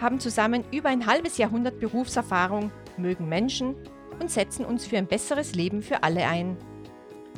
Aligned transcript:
haben 0.00 0.20
zusammen 0.20 0.64
über 0.72 0.88
ein 0.88 1.06
halbes 1.06 1.38
Jahrhundert 1.38 1.80
Berufserfahrung, 1.80 2.70
mögen 2.96 3.28
Menschen 3.28 3.74
und 4.20 4.30
setzen 4.30 4.64
uns 4.64 4.86
für 4.86 4.98
ein 4.98 5.06
besseres 5.06 5.54
Leben 5.54 5.82
für 5.82 6.02
alle 6.02 6.26
ein. 6.26 6.56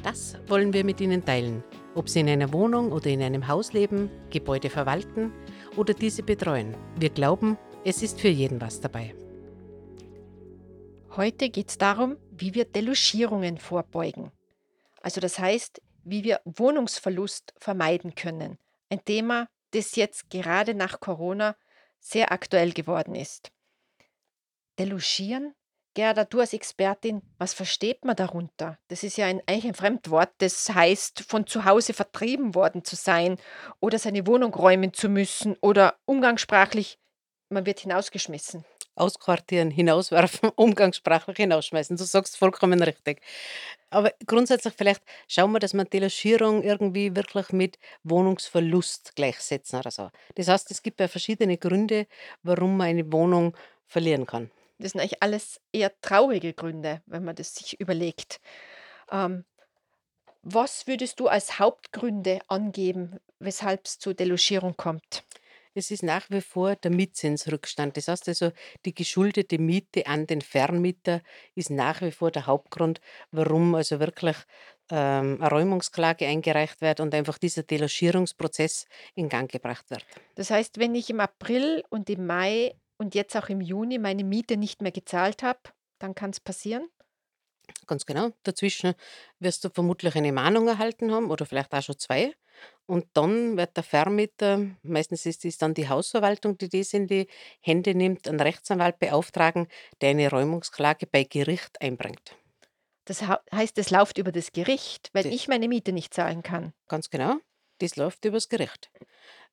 Das 0.03 0.37
wollen 0.47 0.73
wir 0.73 0.85
mit 0.85 1.01
Ihnen 1.01 1.25
teilen, 1.25 1.65
ob 1.95 2.09
Sie 2.09 2.21
in 2.21 2.29
einer 2.29 2.53
Wohnung 2.53 2.93
oder 2.93 3.07
in 3.07 3.23
einem 3.23 3.49
Haus 3.49 3.73
leben, 3.73 4.11
Gebäude 4.31 4.71
verwalten 4.71 5.33
oder 5.77 5.95
diese 5.95 6.23
betreuen. 6.23 6.77
Wir 6.99 7.11
glauben, 7.11 7.59
es 7.85 8.03
ist 8.03 8.21
für 8.21 8.29
jeden 8.29 8.61
was 8.61 8.81
dabei. 8.81 9.15
Heute 11.17 11.49
geht 11.49 11.71
es 11.71 11.79
darum, 11.79 12.19
wie 12.31 12.55
wir 12.55 12.67
Delogierungen 12.67 13.59
vorbeugen. 13.59 14.33
Also 15.01 15.21
das 15.21 15.39
heißt, 15.39 15.81
wie 16.05 16.25
wir 16.25 16.41
Wohnungsverlust 16.45 17.55
vermeiden 17.59 18.15
können. 18.15 18.59
Ein 18.91 19.05
Thema, 19.05 19.49
das 19.73 19.97
jetzt 19.97 20.31
gerade 20.31 20.75
nach 20.75 21.01
Corona 21.01 21.57
sehr 22.07 22.33
aktuell 22.33 22.73
geworden 22.73 23.15
ist. 23.15 23.51
Delogieren? 24.79 25.55
Gerda, 25.95 26.25
du 26.25 26.41
als 26.41 26.53
Expertin, 26.53 27.23
was 27.39 27.55
versteht 27.55 28.05
man 28.05 28.17
darunter? 28.17 28.79
Das 28.89 29.03
ist 29.03 29.17
ja 29.17 29.27
ein, 29.27 29.41
eigentlich 29.47 29.65
ein 29.65 29.75
Fremdwort, 29.75 30.31
das 30.39 30.69
heißt, 30.69 31.23
von 31.23 31.47
zu 31.47 31.65
Hause 31.65 31.95
vertrieben 31.95 32.55
worden 32.55 32.85
zu 32.85 32.97
sein 32.97 33.39
oder 33.81 33.99
seine 33.99 34.27
Wohnung 34.27 34.53
räumen 34.53 34.93
zu 34.93 35.09
müssen 35.09 35.57
oder 35.63 35.99
umgangssprachlich, 36.05 36.99
man 37.49 37.65
wird 37.65 37.81
hinausgeschmissen 37.81 38.65
ausquartieren, 38.97 39.71
hinauswerfen, 39.71 40.51
umgangssprachlich 40.57 41.37
hinausschmeißen. 41.37 41.97
Du 41.97 42.05
sagst 42.05 42.37
vollkommen 42.37 42.83
richtig. 42.83 43.21
Aber 43.91 44.13
grundsätzlich 44.27 44.75
vielleicht 44.77 45.03
schauen 45.29 45.53
wir, 45.53 45.61
dass 45.61 45.75
wir 45.75 45.85
Delogierung 45.85 46.63
irgendwie 46.63 47.15
wirklich 47.15 47.53
mit 47.53 47.79
Wohnungsverlust 48.03 49.15
gleichsetzen 49.15 49.79
oder 49.79 49.91
so. 49.91 50.11
Das 50.35 50.49
heißt, 50.49 50.71
es 50.71 50.83
gibt 50.83 51.01
ja 51.01 51.09
verschiedene 51.09 51.57
Gründe, 51.57 52.07
warum 52.43 52.77
man 52.77 52.89
eine 52.89 53.13
Wohnung 53.13 53.57
verlieren 53.87 54.27
kann. 54.27 54.51
Das 54.79 54.93
sind 54.93 55.01
eigentlich 55.01 55.23
alles 55.23 55.61
eher 55.73 55.93
traurige 56.01 56.53
Gründe, 56.53 57.01
wenn 57.07 57.25
man 57.25 57.37
das 57.37 57.55
sich 57.55 57.81
überlegt. 57.81 58.41
Ähm, 59.11 59.45
was 60.43 60.87
würdest 60.87 61.19
du 61.19 61.29
als 61.29 61.59
Hauptgründe 61.59 62.41
angeben, 62.49 63.19
weshalb 63.39 63.87
es 63.87 63.99
zu 63.99 64.15
Delogierung 64.15 64.77
kommt? 64.77 65.25
Es 65.79 65.91
ist 65.91 66.03
nach 66.03 66.31
wie 66.31 66.41
vor 66.41 66.75
der 66.75 66.91
Mietzinsrückstand. 66.91 67.99
Das 67.99 68.09
heißt 68.09 68.29
also, 68.29 68.51
die 68.87 68.95
geschuldete 68.95 69.59
Miete 69.59 70.07
an 70.07 70.27
den 70.27 70.41
Vermieter 70.41 71.21
ist 71.55 71.69
nach 71.69 72.01
wie 72.01 72.13
vor 72.13 72.31
der 72.31 72.47
Hauptgrund, 72.47 73.03
warum 73.31 73.75
also 73.75 74.01
wirklich 74.01 74.37
ähm, 74.91 75.37
eine 75.39 75.51
Räumungsklage 75.51 76.27
eingereicht 76.27 76.81
wird 76.81 77.01
und 77.01 77.15
einfach 77.15 77.37
dieser 77.37 77.63
Delogierungsprozess 77.63 78.87
in 79.17 79.29
Gang 79.29 79.53
gebracht 79.53 79.91
wird. 79.91 80.07
Das 80.35 80.51
heißt, 80.51 80.79
wenn 80.79 80.95
ich 80.95 81.11
im 81.11 81.21
April 81.21 81.85
und 81.91 82.09
im 82.09 82.27
Mai 82.27 82.75
und 82.97 83.15
jetzt 83.15 83.37
auch 83.37 83.51
im 83.51 83.61
Juni 83.61 83.99
meine 83.99 84.25
Miete 84.25 84.57
nicht 84.57 84.81
mehr 84.81 84.93
gezahlt 84.93 85.43
habe, 85.43 85.61
dann 85.99 86.15
kann 86.15 86.31
es 86.31 86.41
passieren? 86.41 86.89
Ganz 87.87 88.07
genau. 88.07 88.31
Dazwischen 88.45 88.95
wirst 89.41 89.63
du 89.63 89.69
vermutlich 89.69 90.17
eine 90.17 90.33
Mahnung 90.33 90.69
erhalten 90.69 91.13
haben 91.13 91.31
oder 91.31 91.45
vielleicht 91.45 91.75
auch 91.75 91.83
schon 91.83 91.99
zwei. 91.99 92.33
Und 92.87 93.07
dann 93.15 93.57
wird 93.57 93.77
der 93.77 93.83
Vermieter, 93.83 94.65
meistens 94.83 95.27
ist 95.27 95.45
es 95.45 95.59
dann 95.59 95.75
die 95.75 95.89
Hausverwaltung, 95.89 96.57
die 96.57 96.69
das 96.69 96.95
in 96.95 97.09
die 97.09 97.27
Hände 97.61 97.95
nimmt, 97.97 98.29
einen 98.29 98.41
Rechtsanwalt 98.41 99.01
beauftragen, 99.01 99.67
der 100.01 100.11
eine 100.11 100.31
Räumungsklage 100.31 101.07
bei 101.07 101.25
Gericht 101.25 101.81
einbringt. 101.81 102.37
Das 103.07 103.23
heißt, 103.23 103.79
es 103.79 103.91
läuft 103.91 104.19
über 104.19 104.33
das 104.33 104.53
Gericht, 104.53 105.11
weil 105.13 105.25
Das 105.25 105.33
ich 105.33 105.49
meine 105.49 105.69
Miete 105.69 105.93
nicht 105.93 106.15
zahlen 106.15 106.43
kann. 106.43 106.73
Ganz 106.89 107.11
genau, 107.11 107.37
das 107.79 107.97
läuft 107.97 108.25
übers 108.25 108.49
Gericht. 108.49 108.91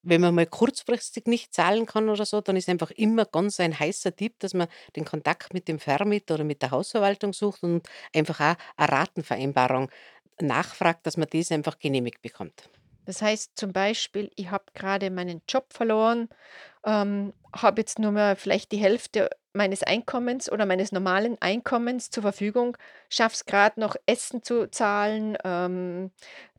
Wenn 0.01 0.21
man 0.21 0.35
mal 0.35 0.45
kurzfristig 0.45 1.27
nicht 1.27 1.53
zahlen 1.53 1.85
kann 1.85 2.09
oder 2.09 2.25
so, 2.25 2.41
dann 2.41 2.57
ist 2.57 2.67
einfach 2.67 2.91
immer 2.91 3.25
ganz 3.25 3.59
ein 3.59 3.77
heißer 3.77 4.15
Tipp, 4.15 4.35
dass 4.39 4.53
man 4.53 4.67
den 4.95 5.05
Kontakt 5.05 5.53
mit 5.53 5.67
dem 5.67 5.79
Vermieter 5.79 6.35
oder 6.35 6.44
mit 6.44 6.61
der 6.61 6.71
Hausverwaltung 6.71 7.31
sucht 7.31 7.63
und 7.63 7.88
einfach 8.13 8.39
auch 8.39 8.55
eine 8.75 8.91
Ratenvereinbarung 8.91 9.89
nachfragt, 10.41 11.05
dass 11.05 11.15
man 11.15 11.27
das 11.31 11.51
einfach 11.51 11.79
genehmigt 11.79 12.21
bekommt. 12.21 12.69
Das 13.05 13.21
heißt 13.21 13.51
zum 13.55 13.73
Beispiel, 13.73 14.31
ich 14.35 14.49
habe 14.51 14.65
gerade 14.73 15.09
meinen 15.09 15.41
Job 15.47 15.73
verloren, 15.73 16.29
ähm, 16.85 17.33
habe 17.55 17.81
jetzt 17.81 17.99
nur 17.99 18.11
mehr 18.11 18.35
vielleicht 18.35 18.71
die 18.71 18.77
Hälfte 18.77 19.29
meines 19.53 19.83
Einkommens 19.83 20.51
oder 20.51 20.65
meines 20.65 20.91
normalen 20.91 21.37
Einkommens 21.41 22.09
zur 22.09 22.23
Verfügung, 22.23 22.77
schaffe 23.09 23.35
es 23.35 23.45
gerade 23.45 23.79
noch 23.79 23.95
Essen 24.05 24.43
zu 24.43 24.69
zahlen, 24.69 25.37
ähm, 25.43 26.11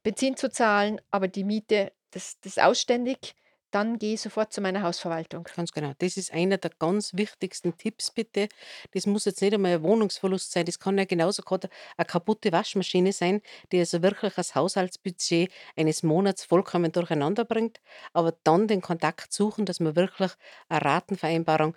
Benzin 0.02 0.36
zu 0.36 0.50
zahlen, 0.50 1.00
aber 1.10 1.28
die 1.28 1.44
Miete, 1.44 1.92
das, 2.12 2.38
das 2.40 2.52
ist 2.56 2.62
ausständig 2.62 3.34
dann 3.74 3.98
gehe 3.98 4.14
ich 4.14 4.20
sofort 4.20 4.52
zu 4.52 4.60
meiner 4.60 4.82
Hausverwaltung. 4.82 5.48
Ganz 5.56 5.72
genau. 5.72 5.92
Das 5.98 6.16
ist 6.16 6.32
einer 6.32 6.58
der 6.58 6.70
ganz 6.78 7.14
wichtigsten 7.14 7.76
Tipps, 7.76 8.12
bitte. 8.12 8.48
Das 8.92 9.06
muss 9.06 9.24
jetzt 9.24 9.42
nicht 9.42 9.52
einmal 9.52 9.72
ein 9.72 9.82
Wohnungsverlust 9.82 10.52
sein. 10.52 10.64
Das 10.64 10.78
kann 10.78 10.96
ja 10.96 11.04
genauso 11.04 11.42
gerade 11.42 11.68
eine 11.96 12.04
kaputte 12.06 12.52
Waschmaschine 12.52 13.12
sein, 13.12 13.42
die 13.72 13.80
also 13.80 14.00
wirklich 14.02 14.34
das 14.34 14.54
Haushaltsbudget 14.54 15.50
eines 15.76 16.04
Monats 16.04 16.44
vollkommen 16.44 16.92
durcheinander 16.92 17.44
bringt. 17.44 17.80
Aber 18.12 18.34
dann 18.44 18.68
den 18.68 18.80
Kontakt 18.80 19.32
suchen, 19.32 19.66
dass 19.66 19.80
man 19.80 19.96
wirklich 19.96 20.30
eine 20.68 20.84
Ratenvereinbarung 20.84 21.74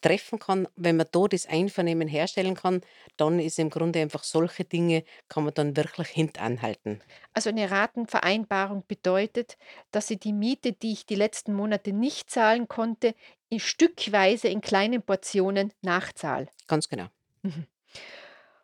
treffen 0.00 0.38
kann, 0.38 0.68
wenn 0.76 0.96
man 0.96 1.06
da 1.10 1.26
das 1.28 1.46
Einvernehmen 1.46 2.08
herstellen 2.08 2.54
kann, 2.54 2.80
dann 3.16 3.38
ist 3.38 3.58
im 3.58 3.70
Grunde 3.70 4.00
einfach 4.00 4.24
solche 4.24 4.64
Dinge, 4.64 5.04
kann 5.28 5.44
man 5.44 5.54
dann 5.54 5.76
wirklich 5.76 6.08
hintanhalten. 6.08 7.02
Also 7.34 7.50
eine 7.50 7.70
Ratenvereinbarung 7.70 8.84
bedeutet, 8.86 9.56
dass 9.90 10.10
ich 10.10 10.20
die 10.20 10.32
Miete, 10.32 10.72
die 10.72 10.92
ich 10.92 11.06
die 11.06 11.14
letzten 11.14 11.54
Monate 11.54 11.92
nicht 11.92 12.30
zahlen 12.30 12.68
konnte, 12.68 13.14
in 13.48 13.60
stückweise 13.60 14.48
in 14.48 14.60
kleinen 14.60 15.02
Portionen 15.02 15.72
nachzahle. 15.82 16.48
Ganz 16.66 16.88
genau. 16.88 17.06
Mhm. 17.42 17.66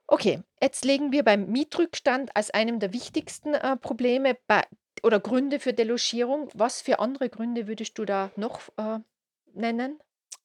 Okay, 0.07 0.43
jetzt 0.63 0.85
legen 0.85 1.13
wir 1.13 1.23
beim 1.23 1.47
Mietrückstand 1.47 2.37
als 2.37 2.51
einem 2.51 2.79
der 2.79 2.93
wichtigsten 2.93 3.55
äh, 3.55 3.77
Probleme 3.77 4.37
bei, 4.47 4.63
oder 5.03 5.19
Gründe 5.19 5.61
für 5.61 5.73
Delogierung. 5.73 6.51
Was 6.55 6.83
für 6.83 6.99
andere 6.99 7.31
Gründe 7.31 7.67
würdest 7.67 7.99
du 7.99 8.05
da 8.05 8.31
noch 8.37 8.61
äh, 8.77 8.99
nennen? 9.55 9.99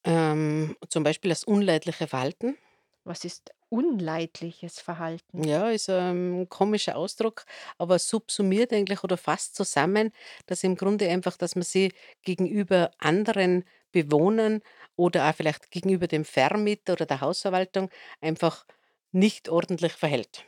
Ähm, 0.03 0.75
zum 0.89 1.03
Beispiel 1.03 1.29
das 1.29 1.43
unleidliche 1.43 2.07
Verhalten. 2.07 2.57
Was 3.03 3.25
ist 3.25 3.51
unleidliches 3.69 4.79
Verhalten? 4.79 5.43
Ja, 5.43 5.69
ist 5.69 5.89
ein 5.89 6.47
komischer 6.49 6.95
Ausdruck, 6.95 7.45
aber 7.77 7.99
subsumiert 7.99 8.73
eigentlich 8.73 9.03
oder 9.03 9.17
fasst 9.17 9.55
zusammen, 9.55 10.11
dass 10.47 10.63
im 10.63 10.75
Grunde 10.75 11.09
einfach, 11.09 11.37
dass 11.37 11.55
man 11.55 11.63
sie 11.63 11.93
gegenüber 12.23 12.91
anderen 12.97 13.63
Bewohnern 13.91 14.61
oder 14.95 15.29
auch 15.29 15.35
vielleicht 15.35 15.71
gegenüber 15.71 16.07
dem 16.07 16.25
Vermieter 16.25 16.93
oder 16.93 17.05
der 17.05 17.21
Hausverwaltung 17.21 17.89
einfach 18.21 18.65
nicht 19.11 19.49
ordentlich 19.49 19.93
verhält. 19.93 20.45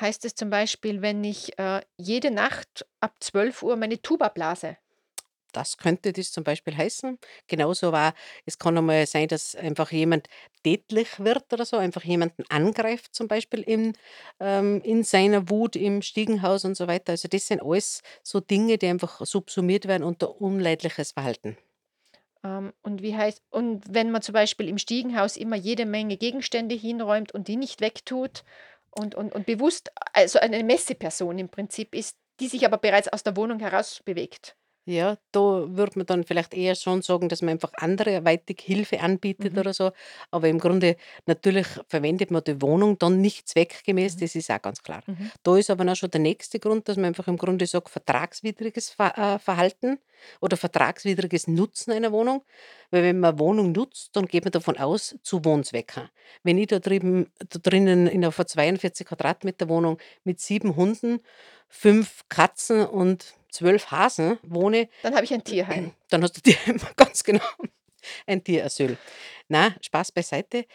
Heißt 0.00 0.24
es 0.24 0.34
zum 0.34 0.50
Beispiel, 0.50 1.02
wenn 1.02 1.24
ich 1.24 1.58
äh, 1.58 1.80
jede 1.96 2.30
Nacht 2.30 2.86
ab 3.00 3.16
12 3.20 3.62
Uhr 3.62 3.76
meine 3.76 4.00
Tuba 4.00 4.28
blase? 4.28 4.76
Das 5.52 5.76
könnte 5.76 6.12
das 6.12 6.32
zum 6.32 6.44
Beispiel 6.44 6.76
heißen. 6.76 7.18
Genauso 7.46 7.92
war, 7.92 8.14
es 8.46 8.58
kann 8.58 8.76
einmal 8.78 9.06
sein, 9.06 9.28
dass 9.28 9.54
einfach 9.54 9.90
jemand 9.92 10.28
tätlich 10.62 11.18
wird 11.18 11.52
oder 11.52 11.64
so, 11.64 11.76
einfach 11.76 12.04
jemanden 12.04 12.44
angreift, 12.48 13.14
zum 13.14 13.28
Beispiel 13.28 13.60
in, 13.60 13.94
ähm, 14.40 14.80
in 14.82 15.04
seiner 15.04 15.48
Wut 15.50 15.76
im 15.76 16.02
Stiegenhaus 16.02 16.64
und 16.64 16.76
so 16.76 16.86
weiter. 16.88 17.12
Also 17.12 17.28
das 17.28 17.46
sind 17.46 17.62
alles 17.62 18.02
so 18.22 18.40
Dinge, 18.40 18.78
die 18.78 18.86
einfach 18.86 19.24
subsumiert 19.24 19.86
werden 19.88 20.04
unter 20.04 20.40
unleidliches 20.40 21.12
Verhalten. 21.12 21.56
Ähm, 22.44 22.72
und 22.82 23.02
wie 23.02 23.16
heißt, 23.16 23.42
und 23.50 23.84
wenn 23.88 24.10
man 24.10 24.22
zum 24.22 24.32
Beispiel 24.32 24.68
im 24.68 24.78
Stiegenhaus 24.78 25.36
immer 25.36 25.56
jede 25.56 25.86
Menge 25.86 26.16
Gegenstände 26.16 26.74
hinräumt 26.74 27.32
und 27.32 27.48
die 27.48 27.56
nicht 27.56 27.80
wegtut 27.80 28.44
und, 28.90 29.14
und, 29.14 29.34
und 29.34 29.46
bewusst, 29.46 29.90
also 30.12 30.38
eine 30.38 30.62
Messeperson 30.64 31.38
im 31.38 31.48
Prinzip 31.48 31.94
ist, 31.94 32.16
die 32.40 32.48
sich 32.48 32.64
aber 32.64 32.78
bereits 32.78 33.08
aus 33.08 33.22
der 33.22 33.36
Wohnung 33.36 33.58
heraus 33.60 34.00
bewegt. 34.04 34.56
Ja, 34.90 35.18
da 35.32 35.40
würde 35.68 35.98
man 35.98 36.06
dann 36.06 36.24
vielleicht 36.24 36.54
eher 36.54 36.74
schon 36.74 37.02
sagen, 37.02 37.28
dass 37.28 37.42
man 37.42 37.50
einfach 37.50 37.72
anderweitig 37.74 38.58
Hilfe 38.62 39.00
anbietet 39.00 39.52
Mhm. 39.52 39.58
oder 39.58 39.74
so. 39.74 39.90
Aber 40.30 40.48
im 40.48 40.58
Grunde 40.58 40.96
natürlich 41.26 41.66
verwendet 41.88 42.30
man 42.30 42.42
die 42.42 42.62
Wohnung 42.62 42.98
dann 42.98 43.20
nicht 43.20 43.48
zweckgemäß, 43.48 44.16
Mhm. 44.16 44.20
das 44.20 44.34
ist 44.34 44.50
auch 44.50 44.62
ganz 44.62 44.82
klar. 44.82 45.02
Mhm. 45.06 45.30
Da 45.42 45.58
ist 45.58 45.68
aber 45.68 45.92
auch 45.92 45.94
schon 45.94 46.10
der 46.10 46.22
nächste 46.22 46.58
Grund, 46.58 46.88
dass 46.88 46.96
man 46.96 47.04
einfach 47.04 47.28
im 47.28 47.36
Grunde 47.36 47.66
sagt, 47.66 47.90
vertragswidriges 47.90 48.88
Ver 48.88 49.12
äh, 49.18 49.38
Verhalten 49.38 49.98
oder 50.40 50.56
vertragswidriges 50.56 51.48
Nutzen 51.48 51.92
einer 51.92 52.10
Wohnung. 52.10 52.42
Weil 52.90 53.02
wenn 53.02 53.20
man 53.20 53.32
eine 53.32 53.38
Wohnung 53.40 53.72
nutzt, 53.72 54.16
dann 54.16 54.24
geht 54.24 54.44
man 54.44 54.52
davon 54.52 54.78
aus, 54.78 55.16
zu 55.22 55.44
Wohnzwecken. 55.44 56.08
Wenn 56.44 56.56
ich 56.56 56.68
da 56.68 56.78
drüben 56.78 57.30
da 57.50 57.58
drinnen 57.62 58.06
in 58.06 58.24
einer 58.24 58.32
42 58.32 59.06
Quadratmeter 59.06 59.68
Wohnung 59.68 59.98
mit 60.24 60.40
7 60.40 60.76
Hunden, 60.76 61.20
5 61.68 62.22
Katzen 62.30 62.86
und 62.86 63.34
12 63.50 63.90
Hasen 63.90 64.38
wohne, 64.42 64.88
Dann 65.02 65.14
habe 65.14 65.24
ich 65.24 65.32
ein 65.32 65.44
Tierheim. 65.44 65.92
dann 66.10 66.22
hast 66.22 66.36
du 66.36 66.40
dir 66.40 66.56
ganz 66.96 67.24
genau 67.24 67.44
ein 68.26 68.42
Tierasyl. 68.42 68.96
Na, 69.48 69.74
Spaß 69.80 70.12
beiseite. 70.12 70.66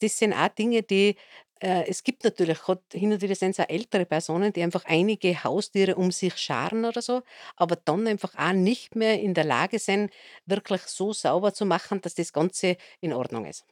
Das 0.00 0.18
sind 0.18 0.32
auch 0.32 0.48
Dinge, 0.48 0.82
die 0.82 1.16
äh, 1.62 1.88
es 1.88 2.02
gibt 2.02 2.24
natürlich 2.24 2.58
hin 2.92 3.12
und 3.12 3.22
wieder 3.22 3.36
sind's 3.36 3.60
auch 3.60 3.68
ältere 3.68 4.04
Personen, 4.04 4.52
die 4.52 4.62
einfach 4.62 4.84
einige 4.84 5.44
Haustiere 5.44 5.94
um 5.94 6.10
sich 6.10 6.36
scharen 6.36 6.84
oder 6.84 7.00
so, 7.00 7.22
aber 7.56 7.76
dann 7.76 8.06
einfach 8.08 8.34
auch 8.36 8.52
nicht 8.52 8.96
mehr 8.96 9.20
in 9.20 9.32
der 9.32 9.44
Lage 9.44 9.78
sind, 9.78 10.12
wirklich 10.44 10.82
so 10.82 11.12
sauber 11.12 11.54
zu 11.54 11.64
machen, 11.64 12.00
dass 12.00 12.14
das 12.14 12.32
Ganze 12.32 12.76
in 13.00 13.12
Ordnung 13.12 13.46
ist. 13.46 13.64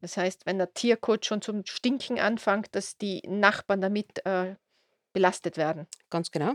Das 0.00 0.16
heißt, 0.16 0.46
wenn 0.46 0.58
der 0.58 0.72
Tierkot 0.72 1.26
schon 1.26 1.42
zum 1.42 1.66
Stinken 1.66 2.18
anfängt, 2.18 2.74
dass 2.74 2.96
die 2.96 3.20
Nachbarn 3.26 3.82
damit, 3.82 4.24
äh, 4.24 4.54
belastet 5.12 5.56
werden. 5.56 5.86
Ganz 6.10 6.30
genau. 6.30 6.54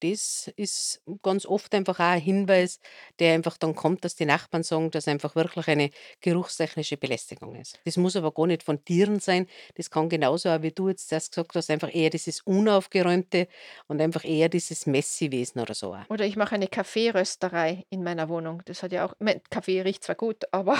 Das 0.00 0.50
ist 0.56 1.02
ganz 1.22 1.46
oft 1.46 1.74
einfach 1.74 1.98
auch 1.98 2.04
ein 2.04 2.20
Hinweis, 2.20 2.80
der 3.18 3.34
einfach 3.34 3.56
dann 3.56 3.74
kommt, 3.74 4.04
dass 4.04 4.14
die 4.14 4.26
Nachbarn 4.26 4.62
sagen, 4.62 4.90
dass 4.90 5.08
einfach 5.08 5.34
wirklich 5.34 5.68
eine 5.68 5.90
geruchstechnische 6.20 6.96
Belästigung 6.96 7.54
ist. 7.54 7.80
Das 7.84 7.96
muss 7.96 8.16
aber 8.16 8.32
gar 8.32 8.46
nicht 8.46 8.62
von 8.62 8.84
Tieren 8.84 9.20
sein. 9.20 9.46
Das 9.74 9.90
kann 9.90 10.08
genauso 10.08 10.50
auch, 10.50 10.62
wie 10.62 10.70
du 10.70 10.88
jetzt 10.88 11.10
das 11.12 11.30
gesagt 11.30 11.54
hast, 11.54 11.70
einfach 11.70 11.94
eher 11.94 12.10
dieses 12.10 12.40
Unaufgeräumte 12.42 13.48
und 13.88 14.00
einfach 14.00 14.24
eher 14.24 14.48
dieses 14.48 14.86
Messi-Wesen 14.86 15.60
oder 15.60 15.74
so 15.74 15.94
auch. 15.94 16.08
Oder 16.10 16.26
ich 16.26 16.36
mache 16.36 16.54
eine 16.54 16.68
Kaffeerösterei 16.68 17.84
in 17.90 18.02
meiner 18.02 18.28
Wohnung. 18.28 18.62
Das 18.66 18.82
hat 18.82 18.92
ja 18.92 19.06
auch 19.06 19.12
ich 19.12 19.24
meine, 19.24 19.40
Kaffee 19.50 19.80
riecht 19.80 20.04
zwar 20.04 20.14
gut, 20.14 20.44
aber, 20.52 20.76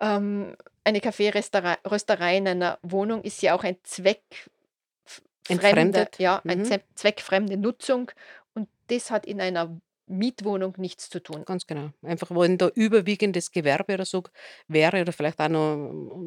ähm, 0.00 0.56
eine 0.84 1.00
Kaffeerösterei 1.00 1.78
Rösterei 1.84 2.36
in 2.36 2.46
einer 2.46 2.78
Wohnung 2.82 3.22
ist 3.22 3.42
ja 3.42 3.56
auch 3.56 3.64
ein 3.64 3.76
Zweck 3.82 4.22
fremde 5.46 6.00
Entfremdet. 6.00 6.18
ja, 6.18 6.40
Mhm. 6.44 6.64
Ze 6.64 6.80
zweckfremde 6.94 7.56
Nutzung 7.56 8.10
und 8.54 8.68
das 8.88 9.10
hat 9.10 9.26
in 9.26 9.40
einer 9.40 9.80
Mietwohnung 10.08 10.74
nichts 10.76 11.10
zu 11.10 11.20
tun. 11.20 11.44
Ganz 11.44 11.66
genau. 11.66 11.90
Einfach, 12.02 12.30
wenn 12.30 12.58
da 12.58 12.68
überwiegendes 12.68 13.50
Gewerbe 13.50 13.94
oder 13.94 14.04
so 14.04 14.22
wäre 14.68 15.00
oder 15.00 15.12
vielleicht 15.12 15.40
auch 15.40 15.48
noch 15.48 15.74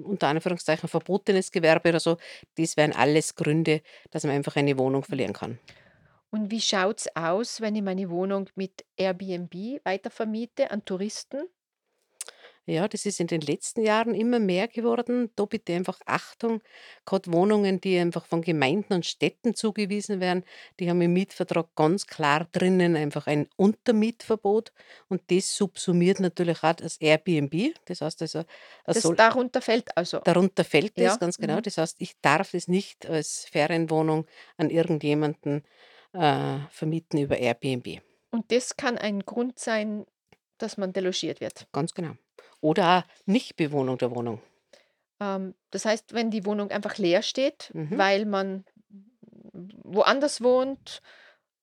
unter 0.03 0.27
Anführungszeichen 0.27 0.89
verbotenes 0.89 1.51
Gewerbe 1.51 1.89
oder 1.89 1.99
so, 1.99 2.17
das 2.55 2.75
wären 2.75 2.93
alles 2.93 3.35
Gründe, 3.35 3.81
dass 4.11 4.23
man 4.23 4.35
einfach 4.35 4.57
eine 4.57 4.77
Wohnung 4.77 5.03
verlieren 5.03 5.33
kann. 5.33 5.59
Und 6.31 6.51
wie 6.51 6.61
schaut's 6.61 7.07
aus, 7.15 7.61
wenn 7.61 7.75
ich 7.75 7.81
meine 7.81 8.09
Wohnung 8.09 8.49
mit 8.55 8.85
Airbnb 8.97 9.81
weitervermiete 9.83 10.69
an 10.71 10.85
Touristen? 10.85 11.47
Ja, 12.69 12.87
das 12.87 13.07
ist 13.07 13.19
in 13.19 13.25
den 13.25 13.41
letzten 13.41 13.81
Jahren 13.81 14.13
immer 14.13 14.37
mehr 14.37 14.67
geworden. 14.67 15.31
Da 15.35 15.45
bitte 15.45 15.73
einfach 15.73 15.99
Achtung, 16.05 16.61
gerade 17.03 17.33
Wohnungen, 17.33 17.81
die 17.81 17.97
einfach 17.97 18.27
von 18.27 18.43
Gemeinden 18.43 18.93
und 18.93 19.07
Städten 19.07 19.55
zugewiesen 19.55 20.19
werden, 20.19 20.43
die 20.79 20.87
haben 20.87 21.01
im 21.01 21.13
Mietvertrag 21.13 21.73
ganz 21.75 22.05
klar 22.05 22.47
drinnen 22.51 22.95
einfach 22.95 23.25
ein 23.25 23.47
Untermietverbot 23.55 24.71
und 25.07 25.23
das 25.31 25.55
subsumiert 25.55 26.19
natürlich 26.19 26.63
auch 26.63 26.73
das 26.73 26.97
Airbnb. 26.97 27.73
Das 27.85 28.01
heißt 28.01 28.21
also, 28.21 28.43
Das 28.85 29.01
soll 29.01 29.15
darunter 29.15 29.61
fällt 29.61 29.97
also 29.97 30.19
darunter 30.19 30.63
fällt 30.63 30.95
ja? 30.99 31.13
es, 31.13 31.19
ganz 31.19 31.39
genau. 31.39 31.57
Mhm. 31.57 31.63
Das 31.63 31.79
heißt, 31.79 31.95
ich 31.99 32.21
darf 32.21 32.53
es 32.53 32.67
nicht 32.67 33.07
als 33.07 33.45
Ferienwohnung 33.51 34.27
an 34.57 34.69
irgendjemanden 34.69 35.63
äh, 36.13 36.59
vermieten 36.69 37.17
über 37.17 37.35
Airbnb. 37.35 37.99
Und 38.29 38.51
das 38.51 38.77
kann 38.77 38.99
ein 38.99 39.21
Grund 39.21 39.57
sein, 39.57 40.05
dass 40.59 40.77
man 40.77 40.93
delogiert 40.93 41.41
wird. 41.41 41.67
Ganz 41.71 41.95
genau. 41.95 42.13
Oder 42.61 42.99
auch 42.99 43.03
Nichtbewohnung 43.25 43.97
der 43.97 44.11
Wohnung. 44.15 44.41
Ähm, 45.19 45.53
das 45.71 45.85
heißt, 45.85 46.13
wenn 46.13 46.31
die 46.31 46.45
Wohnung 46.45 46.71
einfach 46.71 46.97
leer 46.97 47.21
steht, 47.21 47.71
Mhm. 47.73 47.97
weil 47.97 48.25
man 48.25 48.65
woanders 49.83 50.41
wohnt, 50.41 51.01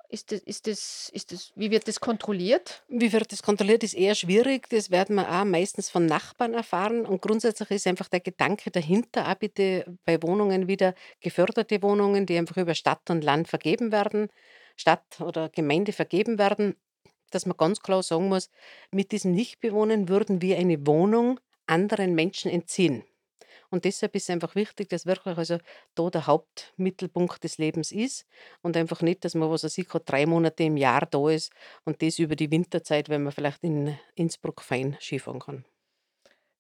ist 0.09 0.31
das 0.31 0.41
ist 0.41 0.69
das 0.69 1.11
ist 1.13 1.33
das 1.33 1.53
wie 1.57 1.71
wird 1.73 1.89
das 1.89 1.99
kontrolliert? 1.99 2.85
Wie 2.89 3.13
wird 3.13 3.33
das 3.33 3.43
kontrolliert, 3.43 3.83
ist 3.83 3.95
eher 3.95 4.15
schwierig. 4.15 4.69
Das 4.71 4.91
werden 4.91 5.17
wir 5.17 5.29
auch 5.29 5.45
meistens 5.45 5.91
von 5.91 6.07
Nachbarn 6.07 6.55
erfahren. 6.55 7.05
Und 7.05 7.21
grundsätzlich 7.23 7.71
ist 7.73 7.87
einfach 7.89 8.09
der 8.09 8.21
Gedanke 8.21 8.71
dahinter, 8.71 9.29
auch 9.29 9.35
bitte 9.35 9.85
bei 10.05 10.23
Wohnungen 10.23 10.69
wieder 10.69 10.95
geförderte 11.21 11.83
Wohnungen, 11.83 12.25
die 12.27 12.39
einfach 12.39 12.57
über 12.57 12.75
Stadt 12.75 13.11
und 13.11 13.25
Land 13.25 13.49
vergeben 13.49 13.91
werden, 13.91 14.29
Stadt 14.77 15.21
oder 15.21 15.49
Gemeinde 15.49 15.93
vergeben 15.93 16.39
werden, 16.39 16.77
dass 17.37 17.47
man 17.47 17.57
ganz 17.57 17.81
klar 17.81 18.03
sagen 18.03 18.29
muss, 18.29 18.51
mit 18.91 19.13
diesem 19.13 19.33
Nichtbewohnen 19.33 20.09
würden 20.09 20.43
wir 20.43 20.59
eine 20.59 20.87
Wohnung 20.87 21.39
anderen 21.67 22.15
Menschen 22.15 22.51
entziehen. 22.51 23.05
Und 23.71 23.85
deshalb 23.85 24.15
ist 24.15 24.31
einfach 24.31 24.55
wichtig, 24.55 24.89
dass 24.89 25.07
wirklich 25.07 25.37
also 25.37 25.59
da 25.95 26.09
der 26.09 26.27
Hauptmittelpunkt 26.27 27.43
des 27.43 27.59
Lebens 27.59 27.93
ist 27.93 28.25
und 28.63 28.77
einfach 28.77 29.03
nicht, 29.03 29.25
dass 29.25 29.35
man, 29.35 29.51
was 29.51 29.65
ich, 29.65 29.89
gerade 29.89 30.05
drei 30.05 30.27
Monate 30.27 30.65
im 30.65 30.77
Jahr 30.77 31.07
da 31.07 31.29
ist 31.29 31.53
und 31.85 32.01
das 32.03 32.19
über 32.19 32.37
die 32.37 32.51
Winterzeit, 32.51 33.09
wenn 33.09 33.25
man 33.25 33.33
vielleicht 33.33 33.63
in 33.65 33.99
Innsbruck 34.15 34.63
fein 34.63 34.97
Skifahren 35.01 35.41
kann. 35.41 35.65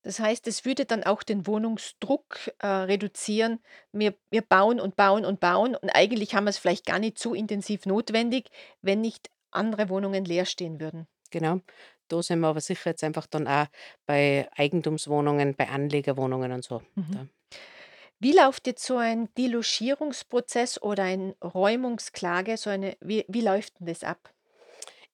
Das 0.02 0.20
heißt, 0.20 0.46
es 0.46 0.64
würde 0.64 0.84
dann 0.84 1.02
auch 1.02 1.24
den 1.24 1.48
Wohnungsdruck, 1.48 2.52
äh, 2.60 2.66
reduzieren. 2.66 3.58
Wir 3.90 4.14
wir 4.30 4.42
bauen 4.42 4.78
und 4.78 4.94
bauen 4.94 5.24
und 5.24 5.40
bauen 5.40 5.74
und 5.74 5.90
eigentlich 5.90 6.34
haben 6.34 6.44
wir 6.44 6.50
es 6.50 6.58
vielleicht 6.58 6.86
gar 6.86 7.00
nicht 7.00 7.18
so 7.18 7.34
intensiv 7.34 7.86
notwendig, 7.86 8.50
wenn 8.82 9.00
nicht 9.00 9.30
andere 9.56 9.88
Wohnungen 9.88 10.24
leer 10.24 10.46
stehen 10.46 10.80
würden. 10.80 11.06
Genau. 11.30 11.60
Da 12.08 12.22
sind 12.22 12.40
wir 12.40 12.48
aber 12.48 12.60
sicher 12.60 12.90
jetzt 12.90 13.02
einfach 13.04 13.26
dann 13.26 13.46
auch 13.48 13.66
bei 14.06 14.48
Eigentumswohnungen, 14.56 15.56
bei 15.56 15.68
Anlegerwohnungen 15.68 16.52
und 16.52 16.64
so. 16.64 16.82
Mhm. 16.96 17.06
Da. 17.10 17.26
Wie 18.20 18.32
läuft 18.32 18.66
jetzt 18.66 18.84
so 18.84 18.96
ein 18.98 19.28
Delogierungsprozess 19.36 20.82
oder 20.82 21.04
ein 21.04 21.34
Räumungsklage, 21.44 22.56
so 22.58 22.70
eine 22.70 22.96
wie 23.00 23.24
wie 23.28 23.42
läuft 23.42 23.80
denn 23.80 23.86
das 23.88 24.04
ab? 24.04 24.34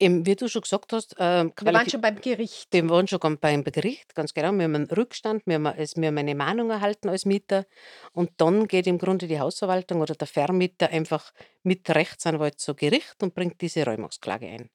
Eben, 0.02 0.26
wie 0.26 0.34
du 0.34 0.48
schon 0.48 0.62
gesagt 0.62 0.92
hast, 0.92 1.14
ähm, 1.18 1.52
Wir 1.60 1.72
waren 1.72 1.88
schon 1.88 2.00
beim 2.00 2.20
Gericht. 2.20 2.72
wir 2.72 2.88
waren 2.90 3.06
schon 3.06 3.20
beim 3.40 3.62
Gericht, 3.62 4.14
ganz 4.16 4.34
genau. 4.34 4.50
Wir 4.52 4.64
haben 4.64 4.74
einen 4.74 4.90
Rückstand, 4.90 5.42
wir 5.46 5.54
haben, 5.54 5.66
es- 5.66 5.96
wir 5.96 6.08
haben 6.08 6.18
eine 6.18 6.34
Mahnung 6.34 6.70
erhalten 6.70 7.08
als 7.08 7.24
Mieter 7.24 7.66
und 8.12 8.30
dann 8.38 8.66
geht 8.66 8.88
im 8.88 8.98
Grunde 8.98 9.28
die 9.28 9.38
Hausverwaltung 9.38 10.00
oder 10.00 10.14
der 10.16 10.26
Vermieter 10.26 10.88
einfach 10.88 11.32
mit 11.62 11.88
Rechtsanwalt 11.88 12.58
zu 12.58 12.74
Gericht 12.74 13.22
und 13.22 13.34
bringt 13.36 13.60
diese 13.60 13.84
Räumungsklage 13.84 14.46
ein. 14.46 14.70